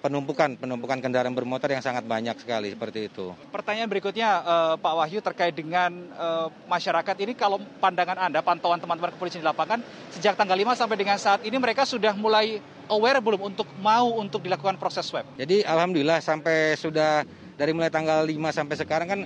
penumpukan 0.00 0.56
penumpukan 0.56 1.00
kendaraan 1.00 1.32
bermotor 1.36 1.72
yang 1.72 1.84
sangat 1.84 2.04
banyak 2.04 2.36
sekali 2.40 2.72
seperti 2.72 3.08
itu. 3.12 3.32
Pertanyaan 3.52 3.88
berikutnya 3.88 4.28
uh, 4.40 4.74
Pak 4.80 4.94
Wahyu 4.96 5.20
terkait 5.20 5.52
dengan 5.52 5.92
uh, 6.16 6.48
masyarakat 6.68 7.16
ini 7.20 7.32
kalau 7.36 7.60
pandangan 7.80 8.28
Anda 8.28 8.40
pantauan 8.40 8.80
teman-teman 8.80 9.12
kepolisian 9.16 9.44
di 9.44 9.48
lapangan 9.48 9.80
sejak 10.12 10.36
tanggal 10.36 10.56
5 10.56 10.80
sampai 10.80 10.96
dengan 10.96 11.16
saat 11.20 11.44
ini 11.44 11.56
mereka 11.60 11.84
sudah 11.84 12.16
mulai 12.16 12.60
aware 12.88 13.20
belum 13.20 13.52
untuk 13.52 13.68
mau 13.80 14.20
untuk 14.20 14.44
dilakukan 14.44 14.76
proses 14.80 15.04
swab? 15.04 15.24
Jadi 15.36 15.64
alhamdulillah 15.64 16.20
sampai 16.20 16.76
sudah 16.76 17.24
dari 17.56 17.72
mulai 17.72 17.92
tanggal 17.92 18.24
5 18.24 18.32
sampai 18.56 18.76
sekarang 18.76 19.08
kan 19.08 19.20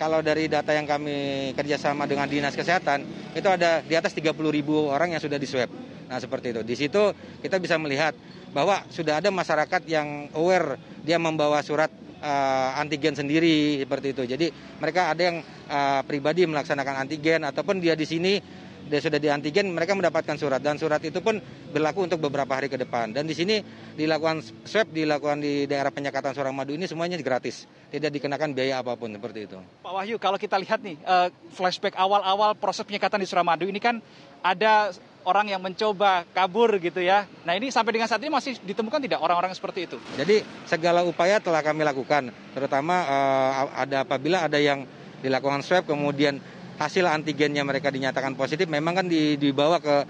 kalau 0.00 0.24
dari 0.24 0.48
data 0.48 0.72
yang 0.72 0.88
kami 0.88 1.50
kerjasama 1.52 2.08
dengan 2.08 2.24
dinas 2.24 2.56
kesehatan 2.56 3.04
itu 3.36 3.44
ada 3.46 3.84
di 3.84 3.94
atas 3.94 4.16
30 4.16 4.32
ribu 4.48 4.88
orang 4.88 5.12
yang 5.12 5.22
sudah 5.22 5.36
di 5.36 5.44
swab. 5.44 5.89
Nah 6.10 6.18
seperti 6.18 6.50
itu. 6.50 6.60
Di 6.66 6.74
situ 6.74 7.14
kita 7.38 7.62
bisa 7.62 7.78
melihat 7.78 8.18
bahwa 8.50 8.82
sudah 8.90 9.22
ada 9.22 9.30
masyarakat 9.30 9.86
yang 9.86 10.26
aware 10.34 10.74
dia 11.06 11.22
membawa 11.22 11.62
surat 11.62 11.88
uh, 12.18 12.74
antigen 12.74 13.14
sendiri 13.14 13.78
seperti 13.86 14.10
itu. 14.10 14.22
Jadi 14.26 14.46
mereka 14.82 15.14
ada 15.14 15.22
yang 15.22 15.38
uh, 15.70 16.02
pribadi 16.02 16.50
melaksanakan 16.50 17.06
antigen 17.06 17.46
ataupun 17.46 17.78
dia 17.78 17.94
di 17.94 18.10
sini 18.10 18.42
dia 18.90 18.98
sudah 18.98 19.22
di 19.22 19.30
antigen 19.30 19.70
mereka 19.70 19.94
mendapatkan 19.94 20.34
surat 20.34 20.58
dan 20.58 20.74
surat 20.74 20.98
itu 21.06 21.22
pun 21.22 21.38
berlaku 21.70 22.10
untuk 22.10 22.18
beberapa 22.26 22.58
hari 22.58 22.66
ke 22.66 22.74
depan 22.74 23.14
dan 23.14 23.22
di 23.22 23.38
sini 23.38 23.62
dilakukan 23.94 24.42
swab 24.66 24.90
dilakukan 24.90 25.38
di 25.38 25.70
daerah 25.70 25.94
penyekatan 25.94 26.34
Suramadu 26.34 26.74
ini 26.74 26.90
semuanya 26.90 27.14
gratis 27.22 27.70
tidak 27.94 28.10
dikenakan 28.18 28.50
biaya 28.50 28.82
apa 28.82 28.98
pun 28.98 29.14
seperti 29.14 29.46
itu 29.46 29.58
Pak 29.86 29.92
Wahyu 29.94 30.16
kalau 30.18 30.40
kita 30.40 30.58
lihat 30.58 30.82
nih 30.82 30.98
uh, 31.06 31.30
flashback 31.54 31.94
awal-awal 31.94 32.58
proses 32.58 32.82
penyekatan 32.82 33.22
di 33.22 33.28
Suramadu 33.30 33.70
ini 33.70 33.78
kan 33.78 34.02
ada 34.42 34.90
orang 35.24 35.52
yang 35.52 35.60
mencoba 35.60 36.24
kabur 36.32 36.72
gitu 36.80 37.00
ya. 37.02 37.28
Nah 37.44 37.56
ini 37.56 37.68
sampai 37.68 37.96
dengan 37.96 38.08
saat 38.08 38.22
ini 38.24 38.32
masih 38.32 38.56
ditemukan 38.64 39.00
tidak 39.02 39.20
orang-orang 39.20 39.52
seperti 39.52 39.88
itu? 39.90 39.96
Jadi 40.16 40.44
segala 40.64 41.04
upaya 41.04 41.40
telah 41.42 41.60
kami 41.60 41.84
lakukan, 41.84 42.32
terutama 42.56 43.04
uh, 43.04 43.52
ada 43.76 44.04
apabila 44.04 44.44
ada 44.46 44.56
yang 44.56 44.84
dilakukan 45.20 45.60
swab 45.60 45.84
kemudian 45.84 46.40
hasil 46.80 47.04
antigennya 47.04 47.60
mereka 47.60 47.92
dinyatakan 47.92 48.32
positif 48.32 48.64
memang 48.64 48.96
kan 48.96 49.06
dibawa 49.12 49.76
ke 49.84 50.08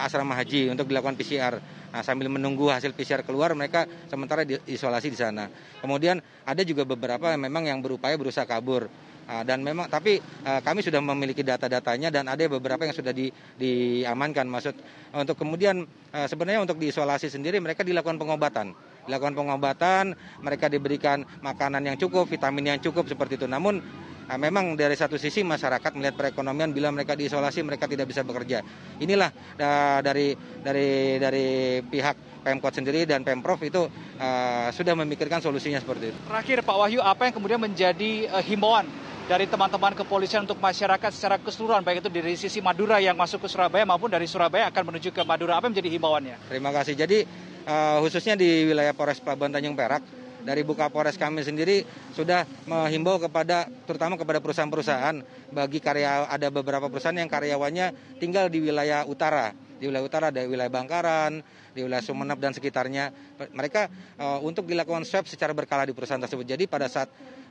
asrama 0.00 0.32
haji 0.32 0.72
untuk 0.72 0.88
dilakukan 0.88 1.16
PCR. 1.20 1.60
Nah, 1.90 2.06
sambil 2.06 2.30
menunggu 2.30 2.70
hasil 2.70 2.94
PCR 2.94 3.26
keluar 3.26 3.50
mereka 3.52 3.84
sementara 4.06 4.46
diisolasi 4.46 5.10
di 5.10 5.18
sana. 5.18 5.50
Kemudian 5.82 6.22
ada 6.46 6.62
juga 6.62 6.86
beberapa 6.86 7.34
yang 7.34 7.42
memang 7.42 7.66
yang 7.66 7.82
berupaya 7.82 8.14
berusaha 8.14 8.46
kabur. 8.46 8.86
Nah, 9.30 9.46
dan 9.46 9.62
memang 9.62 9.86
tapi 9.86 10.18
uh, 10.42 10.58
kami 10.58 10.82
sudah 10.82 10.98
memiliki 10.98 11.46
data-datanya 11.46 12.10
dan 12.10 12.26
ada 12.26 12.50
beberapa 12.50 12.82
yang 12.82 12.90
sudah 12.90 13.14
di, 13.14 13.30
diamankan 13.62 14.42
maksud 14.50 14.74
untuk 15.14 15.38
kemudian 15.38 15.86
uh, 15.86 16.26
sebenarnya 16.26 16.66
untuk 16.66 16.82
diisolasi 16.82 17.30
sendiri 17.30 17.62
mereka 17.62 17.86
dilakukan 17.86 18.18
pengobatan 18.18 18.74
dilakukan 19.06 19.38
pengobatan 19.38 20.18
mereka 20.42 20.66
diberikan 20.66 21.22
makanan 21.46 21.86
yang 21.86 21.94
cukup 21.94 22.26
vitamin 22.26 22.74
yang 22.74 22.82
cukup 22.82 23.06
seperti 23.06 23.38
itu 23.38 23.46
namun 23.46 23.78
memang 24.34 24.74
dari 24.74 24.98
satu 24.98 25.14
sisi 25.14 25.46
masyarakat 25.46 25.94
melihat 25.94 26.14
perekonomian 26.18 26.74
bila 26.74 26.90
mereka 26.94 27.18
diisolasi 27.18 27.66
mereka 27.66 27.90
tidak 27.90 28.06
bisa 28.06 28.22
bekerja. 28.22 28.62
Inilah 29.02 29.34
dari 30.06 30.38
dari 30.62 31.18
dari 31.18 31.46
pihak 31.82 32.46
Pemkot 32.46 32.70
sendiri 32.70 33.10
dan 33.10 33.26
Pemprov 33.26 33.58
itu 33.66 33.90
uh, 34.22 34.68
sudah 34.70 34.94
memikirkan 34.94 35.42
solusinya 35.42 35.82
seperti 35.82 36.14
itu. 36.14 36.18
Terakhir 36.24 36.62
Pak 36.62 36.76
Wahyu, 36.78 37.02
apa 37.02 37.26
yang 37.28 37.34
kemudian 37.34 37.58
menjadi 37.60 38.30
uh, 38.30 38.40
himbauan 38.40 38.88
dari 39.30 39.46
teman-teman 39.46 39.94
kepolisian 39.94 40.42
untuk 40.42 40.58
masyarakat 40.58 41.10
secara 41.14 41.38
keseluruhan 41.38 41.86
baik 41.86 42.02
itu 42.02 42.10
dari 42.10 42.34
sisi 42.34 42.58
Madura 42.58 42.98
yang 42.98 43.14
masuk 43.14 43.46
ke 43.46 43.48
Surabaya 43.48 43.86
maupun 43.86 44.10
dari 44.10 44.26
Surabaya 44.26 44.66
akan 44.74 44.90
menuju 44.90 45.14
ke 45.14 45.22
Madura. 45.22 45.54
Apa 45.54 45.70
yang 45.70 45.78
menjadi 45.78 45.90
himbauannya? 45.94 46.36
Terima 46.50 46.74
kasih. 46.74 46.98
Jadi 46.98 47.22
uh, 47.62 48.02
khususnya 48.02 48.34
di 48.34 48.66
wilayah 48.66 48.90
Polres 48.90 49.22
Pelabuhan 49.22 49.54
Tanjung 49.54 49.78
Perak 49.78 50.02
dari 50.42 50.66
Buka 50.66 50.90
Polres 50.90 51.14
kami 51.14 51.46
sendiri 51.46 51.86
sudah 52.10 52.42
menghimbau 52.66 53.22
kepada 53.22 53.70
terutama 53.86 54.18
kepada 54.18 54.42
perusahaan-perusahaan 54.42 55.22
bagi 55.54 55.78
karya 55.78 56.26
ada 56.26 56.50
beberapa 56.50 56.90
perusahaan 56.90 57.14
yang 57.14 57.30
karyawannya 57.30 58.18
tinggal 58.18 58.50
di 58.50 58.58
wilayah 58.66 59.06
utara 59.06 59.54
di 59.80 59.88
wilayah 59.88 60.04
utara 60.04 60.26
ada 60.28 60.44
wilayah 60.44 60.68
Bangkaran, 60.68 61.40
di 61.72 61.80
wilayah 61.80 62.04
Sumeneb 62.04 62.36
dan 62.36 62.52
sekitarnya. 62.52 63.08
Mereka 63.50 63.88
uh, 64.20 64.38
untuk 64.44 64.68
dilakukan 64.68 65.08
swab 65.08 65.24
secara 65.24 65.56
berkala 65.56 65.88
di 65.88 65.96
perusahaan 65.96 66.20
tersebut. 66.20 66.44
Jadi 66.44 66.68
pada 66.68 66.86
saat 66.86 67.08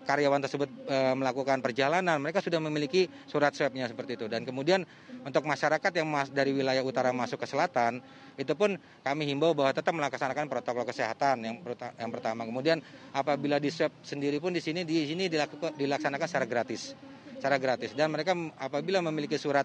karyawan 0.10 0.42
tersebut 0.42 0.70
e, 0.90 0.98
melakukan 1.14 1.62
perjalanan, 1.62 2.18
mereka 2.18 2.42
sudah 2.42 2.58
memiliki 2.58 3.06
surat 3.30 3.54
swabnya 3.54 3.86
seperti 3.86 4.18
itu. 4.18 4.26
Dan 4.26 4.42
kemudian 4.42 4.82
untuk 5.22 5.46
masyarakat 5.46 5.92
yang 5.94 6.10
mas, 6.10 6.34
dari 6.34 6.50
wilayah 6.50 6.82
utara 6.82 7.14
masuk 7.14 7.38
ke 7.38 7.46
selatan, 7.46 8.02
itu 8.34 8.54
pun 8.58 8.74
kami 9.06 9.30
himbau 9.30 9.54
bahwa 9.54 9.70
tetap 9.70 9.94
melaksanakan 9.94 10.50
protokol 10.50 10.82
kesehatan 10.88 11.46
yang, 11.46 11.56
yang 12.02 12.10
pertama. 12.10 12.42
Kemudian 12.48 12.82
apabila 13.14 13.62
di 13.62 13.70
swab 13.70 13.94
sendiri 14.02 14.42
pun 14.42 14.50
di 14.50 14.64
sini 14.64 14.82
di 14.82 15.06
sini 15.06 15.30
dilakukan, 15.30 15.78
dilaksanakan 15.78 16.26
secara 16.26 16.48
gratis 16.50 16.98
secara 17.40 17.56
gratis. 17.56 17.96
Dan 17.96 18.12
mereka 18.12 18.36
apabila 18.60 19.00
memiliki 19.00 19.40
surat 19.40 19.64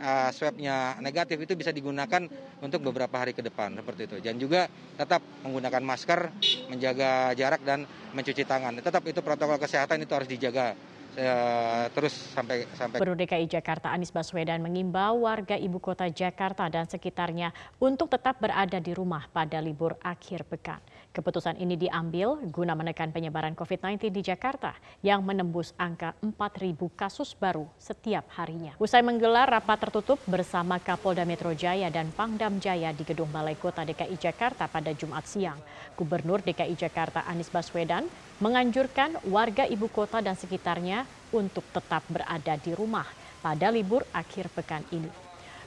uh, 0.00 0.32
swabnya 0.32 0.96
negatif 1.04 1.36
itu 1.44 1.52
bisa 1.52 1.68
digunakan 1.70 2.24
untuk 2.64 2.80
beberapa 2.80 3.20
hari 3.20 3.36
ke 3.36 3.44
depan 3.44 3.76
seperti 3.76 4.08
itu. 4.08 4.16
Dan 4.24 4.40
juga 4.40 4.66
tetap 4.96 5.20
menggunakan 5.44 5.84
masker 5.84 6.20
menjaga 6.72 7.36
jarak 7.36 7.60
dan 7.60 7.84
mencuci 8.16 8.48
tangan. 8.48 8.80
Tetap 8.80 9.04
itu 9.04 9.20
protokol 9.20 9.60
kesehatan 9.60 10.00
itu 10.00 10.12
harus 10.16 10.26
dijaga 10.32 10.72
terus 11.90 12.14
sampai 12.32 12.64
sampai 12.78 12.98
Gubernur 13.00 13.18
DKI 13.18 13.46
Jakarta 13.50 13.90
Anies 13.90 14.14
Baswedan 14.14 14.62
mengimbau 14.62 15.26
warga 15.26 15.58
ibu 15.58 15.82
kota 15.82 16.06
Jakarta 16.06 16.68
dan 16.70 16.86
sekitarnya 16.86 17.50
untuk 17.82 18.08
tetap 18.12 18.38
berada 18.38 18.78
di 18.78 18.94
rumah 18.94 19.26
pada 19.30 19.58
libur 19.58 19.98
akhir 20.00 20.46
pekan. 20.46 20.78
Keputusan 21.10 21.58
ini 21.58 21.74
diambil 21.74 22.38
guna 22.54 22.78
menekan 22.78 23.10
penyebaran 23.10 23.58
COVID-19 23.58 24.14
di 24.14 24.22
Jakarta 24.22 24.78
yang 25.02 25.26
menembus 25.26 25.74
angka 25.74 26.14
4.000 26.22 26.78
kasus 26.94 27.34
baru 27.34 27.66
setiap 27.82 28.30
harinya. 28.38 28.78
Usai 28.78 29.02
menggelar 29.02 29.50
rapat 29.50 29.90
tertutup 29.90 30.22
bersama 30.30 30.78
Kapolda 30.78 31.26
Metro 31.26 31.50
Jaya 31.50 31.90
dan 31.90 32.14
Pangdam 32.14 32.62
Jaya 32.62 32.94
di 32.94 33.02
Gedung 33.02 33.34
Balai 33.34 33.58
Kota 33.58 33.82
DKI 33.82 34.14
Jakarta 34.22 34.70
pada 34.70 34.94
Jumat 34.94 35.26
siang, 35.26 35.58
Gubernur 35.98 36.46
DKI 36.46 36.78
Jakarta 36.78 37.26
Anies 37.26 37.50
Baswedan 37.50 38.06
menganjurkan 38.40 39.20
warga 39.28 39.68
ibu 39.68 39.86
kota 39.92 40.24
dan 40.24 40.34
sekitarnya 40.34 41.04
untuk 41.30 41.62
tetap 41.70 42.02
berada 42.08 42.56
di 42.56 42.72
rumah 42.72 43.06
pada 43.44 43.68
libur 43.68 44.02
akhir 44.10 44.48
pekan 44.50 44.82
ini. 44.90 45.12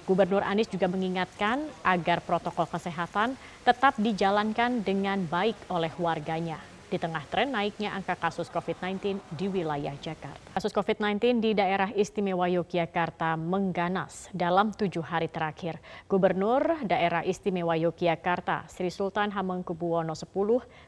Gubernur 0.03 0.43
Anies 0.43 0.67
juga 0.67 0.91
mengingatkan 0.91 1.63
agar 1.79 2.19
protokol 2.19 2.67
kesehatan 2.67 3.39
tetap 3.63 3.95
dijalankan 3.95 4.83
dengan 4.83 5.23
baik 5.23 5.55
oleh 5.71 5.93
warganya 5.95 6.72
di 6.93 7.01
tengah 7.01 7.25
tren 7.25 7.49
naiknya 7.49 7.89
angka 7.97 8.13
kasus 8.13 8.53
COVID-19 8.53 9.17
di 9.33 9.49
wilayah 9.49 9.97
Jakarta. 9.97 10.53
Kasus 10.53 10.69
COVID-19 10.69 11.41
di 11.41 11.57
daerah 11.57 11.89
istimewa 11.89 12.45
Yogyakarta 12.45 13.33
mengganas 13.33 14.29
dalam 14.29 14.69
tujuh 14.69 15.01
hari 15.01 15.25
terakhir. 15.25 15.81
Gubernur 16.05 16.85
daerah 16.85 17.25
istimewa 17.25 17.73
Yogyakarta 17.73 18.69
Sri 18.69 18.93
Sultan 18.93 19.33
Hamengkubuwono 19.33 20.13
X 20.13 20.29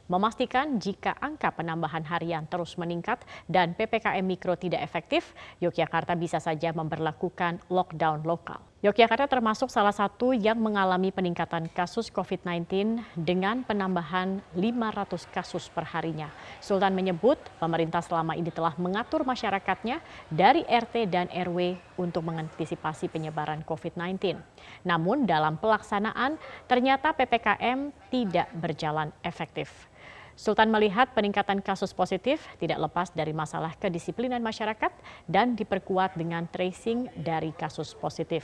memastikan 0.05 0.77
jika 0.77 1.17
angka 1.17 1.49
penambahan 1.57 2.05
harian 2.05 2.45
terus 2.45 2.77
meningkat 2.77 3.25
dan 3.49 3.73
PPKM 3.73 4.21
Mikro 4.21 4.53
tidak 4.53 4.85
efektif, 4.85 5.33
Yogyakarta 5.57 6.13
bisa 6.13 6.37
saja 6.37 6.69
memperlakukan 6.69 7.65
lockdown 7.73 8.21
lokal. 8.21 8.61
Yogyakarta 8.83 9.31
termasuk 9.31 9.71
salah 9.71 9.95
satu 9.95 10.35
yang 10.35 10.59
mengalami 10.59 11.07
peningkatan 11.07 11.71
kasus 11.71 12.11
COVID-19 12.11 12.99
dengan 13.15 13.63
penambahan 13.63 14.43
500 14.51 15.31
kasus 15.31 15.71
per 15.71 15.87
harinya. 15.95 16.27
Sultan 16.59 16.91
menyebut 16.91 17.39
pemerintah 17.55 18.03
selama 18.03 18.35
ini 18.35 18.51
telah 18.51 18.75
mengatur 18.75 19.23
masyarakatnya 19.23 20.03
dari 20.27 20.67
RT 20.67 21.07
dan 21.07 21.31
RW 21.31 21.79
untuk 21.95 22.27
mengantisipasi 22.27 23.07
penyebaran 23.07 23.63
COVID-19. 23.63 24.43
Namun 24.83 25.23
dalam 25.23 25.55
pelaksanaan 25.55 26.35
ternyata 26.67 27.15
PPKM 27.15 27.95
tidak 28.11 28.51
berjalan 28.59 29.07
efektif. 29.23 29.87
Sultan 30.35 30.67
melihat 30.67 31.15
peningkatan 31.15 31.63
kasus 31.63 31.95
positif 31.95 32.43
tidak 32.59 32.75
lepas 32.83 33.07
dari 33.15 33.31
masalah 33.31 33.71
kedisiplinan 33.79 34.43
masyarakat 34.43 34.91
dan 35.31 35.55
diperkuat 35.55 36.19
dengan 36.19 36.43
tracing 36.51 37.07
dari 37.15 37.55
kasus 37.55 37.95
positif. 37.95 38.43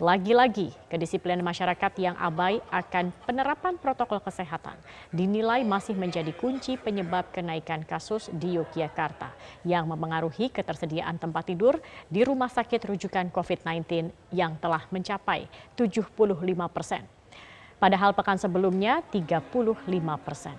Lagi-lagi, 0.00 0.72
kedisiplinan 0.88 1.44
masyarakat 1.44 1.92
yang 2.00 2.16
abai 2.16 2.56
akan 2.72 3.12
penerapan 3.28 3.76
protokol 3.76 4.16
kesehatan 4.24 4.72
dinilai 5.12 5.60
masih 5.60 5.92
menjadi 5.92 6.32
kunci 6.32 6.80
penyebab 6.80 7.28
kenaikan 7.28 7.84
kasus 7.84 8.32
di 8.32 8.56
Yogyakarta 8.56 9.28
yang 9.60 9.84
mempengaruhi 9.84 10.48
ketersediaan 10.48 11.20
tempat 11.20 11.52
tidur 11.52 11.76
di 12.08 12.24
rumah 12.24 12.48
sakit 12.48 12.80
rujukan 12.88 13.28
COVID-19 13.28 14.08
yang 14.32 14.56
telah 14.56 14.88
mencapai 14.88 15.44
75 15.76 16.16
persen. 16.72 17.04
Padahal 17.76 18.16
pekan 18.16 18.40
sebelumnya 18.40 19.04
35 19.04 19.84
persen. 20.24 20.56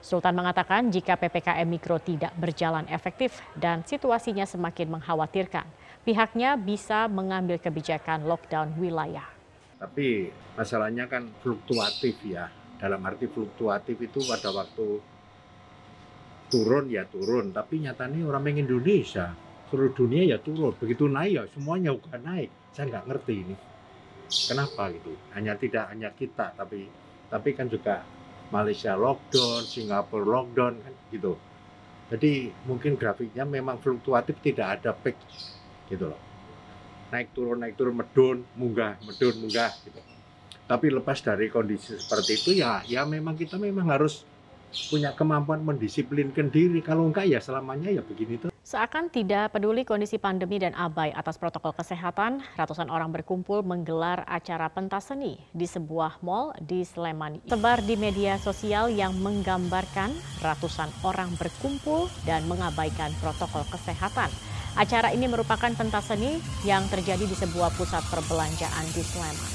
Sultan 0.00 0.32
mengatakan 0.32 0.88
jika 0.88 1.20
PPKM 1.20 1.68
Mikro 1.68 2.00
tidak 2.00 2.32
berjalan 2.40 2.88
efektif 2.88 3.36
dan 3.52 3.84
situasinya 3.84 4.48
semakin 4.48 4.96
mengkhawatirkan, 4.96 5.68
pihaknya 6.06 6.54
bisa 6.54 7.10
mengambil 7.10 7.58
kebijakan 7.58 8.30
lockdown 8.30 8.78
wilayah. 8.78 9.26
Tapi 9.82 10.30
masalahnya 10.54 11.10
kan 11.10 11.26
fluktuatif 11.42 12.22
ya. 12.22 12.46
Dalam 12.78 13.02
arti 13.02 13.26
fluktuatif 13.26 13.98
itu 13.98 14.22
pada 14.22 14.54
waktu 14.54 15.02
turun 16.46 16.86
ya 16.86 17.02
turun, 17.10 17.50
tapi 17.50 17.82
nyatanya 17.82 18.22
orang 18.22 18.54
Indonesia, 18.54 19.34
seluruh 19.66 19.90
dunia 19.90 20.22
ya 20.30 20.38
turun. 20.38 20.78
Begitu 20.78 21.10
naik 21.10 21.32
ya 21.34 21.42
semuanya 21.50 21.90
juga 21.98 22.22
naik. 22.22 22.54
Saya 22.70 22.86
nggak 22.94 23.04
ngerti 23.10 23.34
ini. 23.34 23.56
Kenapa 24.30 24.94
gitu? 24.94 25.10
Hanya 25.34 25.58
tidak 25.58 25.90
hanya 25.90 26.14
kita, 26.14 26.54
tapi 26.54 26.86
tapi 27.26 27.50
kan 27.58 27.66
juga 27.66 28.06
Malaysia 28.54 28.94
lockdown, 28.94 29.66
Singapura 29.66 30.22
lockdown 30.22 30.74
kan 30.78 30.94
gitu. 31.10 31.34
Jadi 32.06 32.54
mungkin 32.70 32.94
grafiknya 32.94 33.42
memang 33.42 33.82
fluktuatif 33.82 34.38
tidak 34.38 34.78
ada 34.78 34.94
peak 34.94 35.18
gitu 35.90 36.10
loh. 36.10 36.20
Naik 37.10 37.30
turun 37.32 37.58
naik 37.62 37.74
turun 37.78 37.94
medun, 37.94 38.42
munggah, 38.58 38.98
medun, 39.02 39.34
munggah 39.40 39.72
gitu. 39.86 40.00
Tapi 40.66 40.86
lepas 40.90 41.22
dari 41.22 41.46
kondisi 41.46 41.94
seperti 41.94 42.32
itu 42.34 42.50
ya 42.58 42.82
ya 42.86 43.06
memang 43.06 43.38
kita 43.38 43.54
memang 43.54 43.86
harus 43.86 44.26
punya 44.90 45.14
kemampuan 45.14 45.62
mendisiplinkan 45.62 46.50
diri. 46.50 46.82
Kalau 46.82 47.06
enggak 47.06 47.30
ya 47.30 47.38
selamanya 47.38 47.88
ya 47.88 48.02
begini 48.02 48.36
tuh. 48.42 48.50
Seakan 48.66 49.14
tidak 49.14 49.54
peduli 49.54 49.86
kondisi 49.86 50.18
pandemi 50.18 50.58
dan 50.58 50.74
abai 50.74 51.14
atas 51.14 51.38
protokol 51.38 51.70
kesehatan, 51.70 52.42
ratusan 52.58 52.90
orang 52.90 53.14
berkumpul 53.14 53.62
menggelar 53.62 54.26
acara 54.26 54.66
pentas 54.66 55.06
seni 55.06 55.38
di 55.54 55.70
sebuah 55.70 56.18
mal 56.18 56.50
di 56.58 56.82
Sleman. 56.82 57.46
Sebar 57.46 57.78
di 57.86 57.94
media 57.94 58.34
sosial 58.42 58.90
yang 58.90 59.14
menggambarkan 59.22 60.10
ratusan 60.42 60.90
orang 61.06 61.30
berkumpul 61.38 62.10
dan 62.26 62.42
mengabaikan 62.50 63.14
protokol 63.22 63.62
kesehatan. 63.70 64.34
Acara 64.76 65.08
ini 65.08 65.24
merupakan 65.24 65.72
pentas 65.72 66.12
seni 66.12 66.36
yang 66.68 66.84
terjadi 66.92 67.24
di 67.24 67.32
sebuah 67.32 67.72
pusat 67.80 68.04
perbelanjaan 68.12 68.84
di 68.92 69.00
Sleman. 69.00 69.48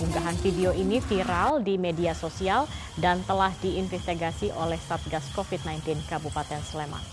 Unggahan 0.00 0.32
video 0.40 0.72
ini 0.72 0.96
viral 0.96 1.60
di 1.60 1.76
media 1.76 2.16
sosial 2.16 2.64
dan 2.96 3.20
telah 3.28 3.52
diinvestigasi 3.60 4.48
oleh 4.56 4.80
Satgas 4.80 5.28
COVID-19 5.36 6.08
Kabupaten 6.08 6.64
Sleman. 6.64 7.04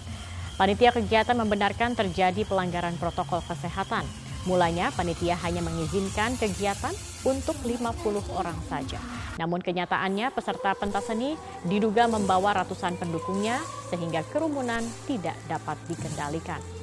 Panitia 0.55 0.95
kegiatan 0.95 1.35
membenarkan 1.35 1.99
terjadi 1.99 2.47
pelanggaran 2.47 2.95
protokol 2.95 3.43
kesehatan. 3.43 4.07
Mulanya 4.47 4.95
panitia 4.95 5.35
hanya 5.43 5.59
mengizinkan 5.59 6.39
kegiatan 6.39 6.95
untuk 7.27 7.59
50 7.67 8.39
orang 8.39 8.55
saja. 8.71 9.03
Namun 9.35 9.59
kenyataannya 9.59 10.31
peserta 10.31 10.79
pentas 10.79 11.11
seni 11.11 11.35
diduga 11.67 12.07
membawa 12.07 12.63
ratusan 12.63 12.95
pendukungnya 12.95 13.59
sehingga 13.91 14.23
kerumunan 14.31 14.79
tidak 15.11 15.35
dapat 15.51 15.75
dikendalikan. 15.91 16.78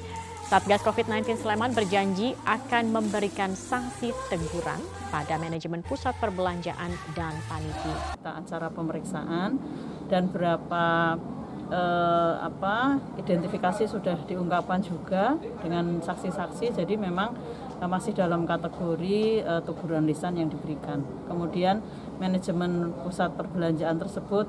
Satgas 0.47 0.79
COVID-19 0.79 1.43
Sleman 1.43 1.75
berjanji 1.75 2.31
akan 2.47 2.95
memberikan 2.95 3.51
sanksi 3.51 4.15
teguran 4.31 4.79
pada 5.11 5.35
manajemen 5.35 5.83
pusat 5.83 6.15
perbelanjaan 6.23 6.87
dan 7.11 7.35
panitia. 7.51 8.15
Acara 8.23 8.71
pemeriksaan 8.71 9.59
dan 10.07 10.31
berapa 10.31 11.19
eh, 11.67 12.33
apa 12.47 12.95
identifikasi 13.19 13.91
sudah 13.91 14.23
diungkapkan 14.23 14.79
juga 14.79 15.35
dengan 15.59 15.99
saksi-saksi. 15.99 16.79
Jadi 16.79 16.95
memang 16.95 17.35
eh, 17.83 17.89
masih 17.91 18.15
dalam 18.15 18.47
kategori 18.47 19.43
eh, 19.43 19.61
teguran 19.67 20.07
lisan 20.07 20.39
yang 20.39 20.47
diberikan. 20.47 21.03
Kemudian 21.27 21.83
manajemen 22.23 22.95
pusat 23.03 23.35
perbelanjaan 23.35 23.99
tersebut 23.99 24.47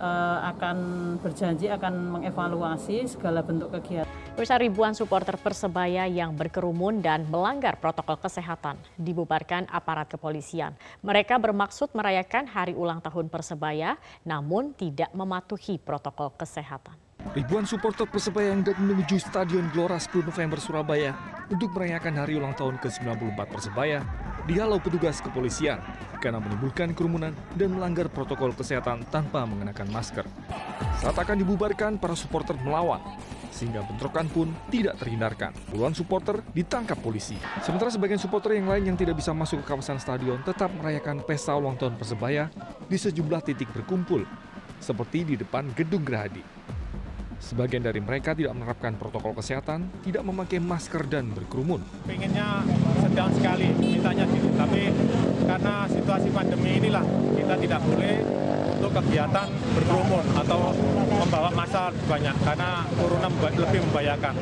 eh, 0.00 0.38
akan 0.48 0.76
berjanji 1.20 1.68
akan 1.68 2.24
mengevaluasi 2.24 3.04
segala 3.04 3.44
bentuk 3.44 3.76
kegiatan 3.76 4.25
Pemirsa 4.36 4.60
ribuan 4.60 4.92
supporter 4.92 5.40
Persebaya 5.40 6.04
yang 6.04 6.36
berkerumun 6.36 7.00
dan 7.00 7.24
melanggar 7.32 7.80
protokol 7.80 8.20
kesehatan 8.20 8.76
dibubarkan 9.00 9.64
aparat 9.72 10.12
kepolisian. 10.12 10.76
Mereka 11.00 11.40
bermaksud 11.40 11.96
merayakan 11.96 12.44
hari 12.44 12.76
ulang 12.76 13.00
tahun 13.00 13.32
Persebaya 13.32 13.96
namun 14.28 14.76
tidak 14.76 15.08
mematuhi 15.16 15.80
protokol 15.80 16.36
kesehatan. 16.36 16.92
Ribuan 17.32 17.64
supporter 17.64 18.04
Persebaya 18.04 18.52
yang 18.52 18.60
hendak 18.60 18.76
menuju 18.76 19.16
Stadion 19.16 19.72
Gelora 19.72 19.96
10 19.96 20.28
November 20.28 20.60
Surabaya 20.60 21.16
untuk 21.48 21.72
merayakan 21.72 22.20
hari 22.20 22.36
ulang 22.36 22.52
tahun 22.52 22.76
ke-94 22.76 23.40
Persebaya 23.40 24.04
dihalau 24.44 24.76
petugas 24.76 25.16
kepolisian 25.24 25.80
karena 26.20 26.44
menimbulkan 26.44 26.92
kerumunan 26.92 27.32
dan 27.56 27.72
melanggar 27.72 28.12
protokol 28.12 28.52
kesehatan 28.52 29.00
tanpa 29.08 29.48
mengenakan 29.48 29.88
masker. 29.88 30.28
Saat 31.00 31.16
akan 31.16 31.40
dibubarkan, 31.40 31.96
para 31.96 32.12
supporter 32.12 32.52
melawan 32.60 33.00
sehingga 33.56 33.80
bentrokan 33.88 34.28
pun 34.28 34.52
tidak 34.68 35.00
terhindarkan. 35.00 35.56
Puluhan 35.72 35.96
supporter 35.96 36.44
ditangkap 36.52 37.00
polisi. 37.00 37.40
Sementara 37.64 37.88
sebagian 37.88 38.20
supporter 38.20 38.52
yang 38.60 38.68
lain 38.68 38.92
yang 38.92 38.96
tidak 39.00 39.16
bisa 39.16 39.32
masuk 39.32 39.64
ke 39.64 39.72
kawasan 39.72 39.96
stadion 39.96 40.44
tetap 40.44 40.68
merayakan 40.76 41.24
pesta 41.24 41.56
ulang 41.56 41.80
tahun 41.80 41.96
Persebaya 41.96 42.52
di 42.84 43.00
sejumlah 43.00 43.40
titik 43.40 43.72
berkumpul, 43.72 44.28
seperti 44.76 45.24
di 45.24 45.34
depan 45.40 45.72
Gedung 45.72 46.04
Gerahadi. 46.04 46.44
Sebagian 47.36 47.84
dari 47.84 48.00
mereka 48.00 48.32
tidak 48.32 48.56
menerapkan 48.56 48.96
protokol 48.96 49.36
kesehatan, 49.36 49.92
tidak 50.00 50.24
memakai 50.24 50.56
masker 50.56 51.04
dan 51.04 51.28
berkerumun. 51.36 51.84
Pengennya 52.08 52.64
sedang 53.00 53.28
sekali, 53.36 53.76
mintanya 53.76 54.24
gitu. 54.32 54.48
Tapi 54.56 54.88
karena 55.44 55.84
situasi 55.84 56.28
pandemi 56.32 56.80
inilah, 56.80 57.04
kita 57.36 57.54
tidak 57.60 57.80
boleh 57.84 58.24
untuk 58.80 58.92
kegiatan 59.04 59.48
berkerumun 59.76 60.24
atau 60.32 60.72
membawa 61.46 61.62
masa 61.62 61.94
banyak 62.10 62.36
karena 62.42 62.82
corona 62.98 63.28
lebih 63.54 63.78
membahayakan. 63.86 64.34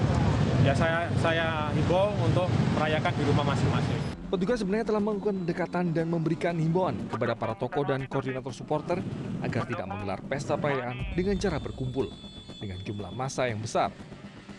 Ya 0.64 0.73
saya 0.73 1.05
saya 1.21 1.69
himbau 1.77 2.17
untuk 2.25 2.49
merayakan 2.81 3.12
di 3.12 3.23
rumah 3.29 3.45
masing-masing. 3.53 4.01
Petugas 4.33 4.64
sebenarnya 4.64 4.88
telah 4.88 5.05
melakukan 5.05 5.37
pendekatan 5.45 5.85
dan 5.93 6.09
memberikan 6.09 6.57
himbauan 6.57 6.97
kepada 7.12 7.37
para 7.37 7.53
tokoh 7.61 7.85
dan 7.85 8.09
koordinator 8.09 8.57
supporter 8.57 9.05
agar 9.45 9.69
tidak 9.69 9.85
menggelar 9.85 10.21
pesta 10.25 10.57
perayaan 10.57 11.12
dengan 11.12 11.37
cara 11.37 11.61
berkumpul 11.61 12.09
dengan 12.57 12.81
jumlah 12.81 13.12
massa 13.12 13.53
yang 13.53 13.61
besar. 13.61 13.93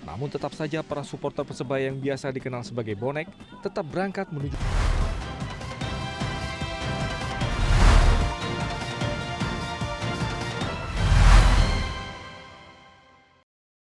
Namun 0.06 0.30
tetap 0.30 0.54
saja 0.54 0.86
para 0.86 1.02
supporter 1.02 1.42
Persebaya 1.42 1.90
yang 1.90 1.98
biasa 1.98 2.30
dikenal 2.30 2.62
sebagai 2.62 2.94
bonek 2.94 3.26
tetap 3.66 3.90
berangkat 3.90 4.30
menuju 4.30 4.54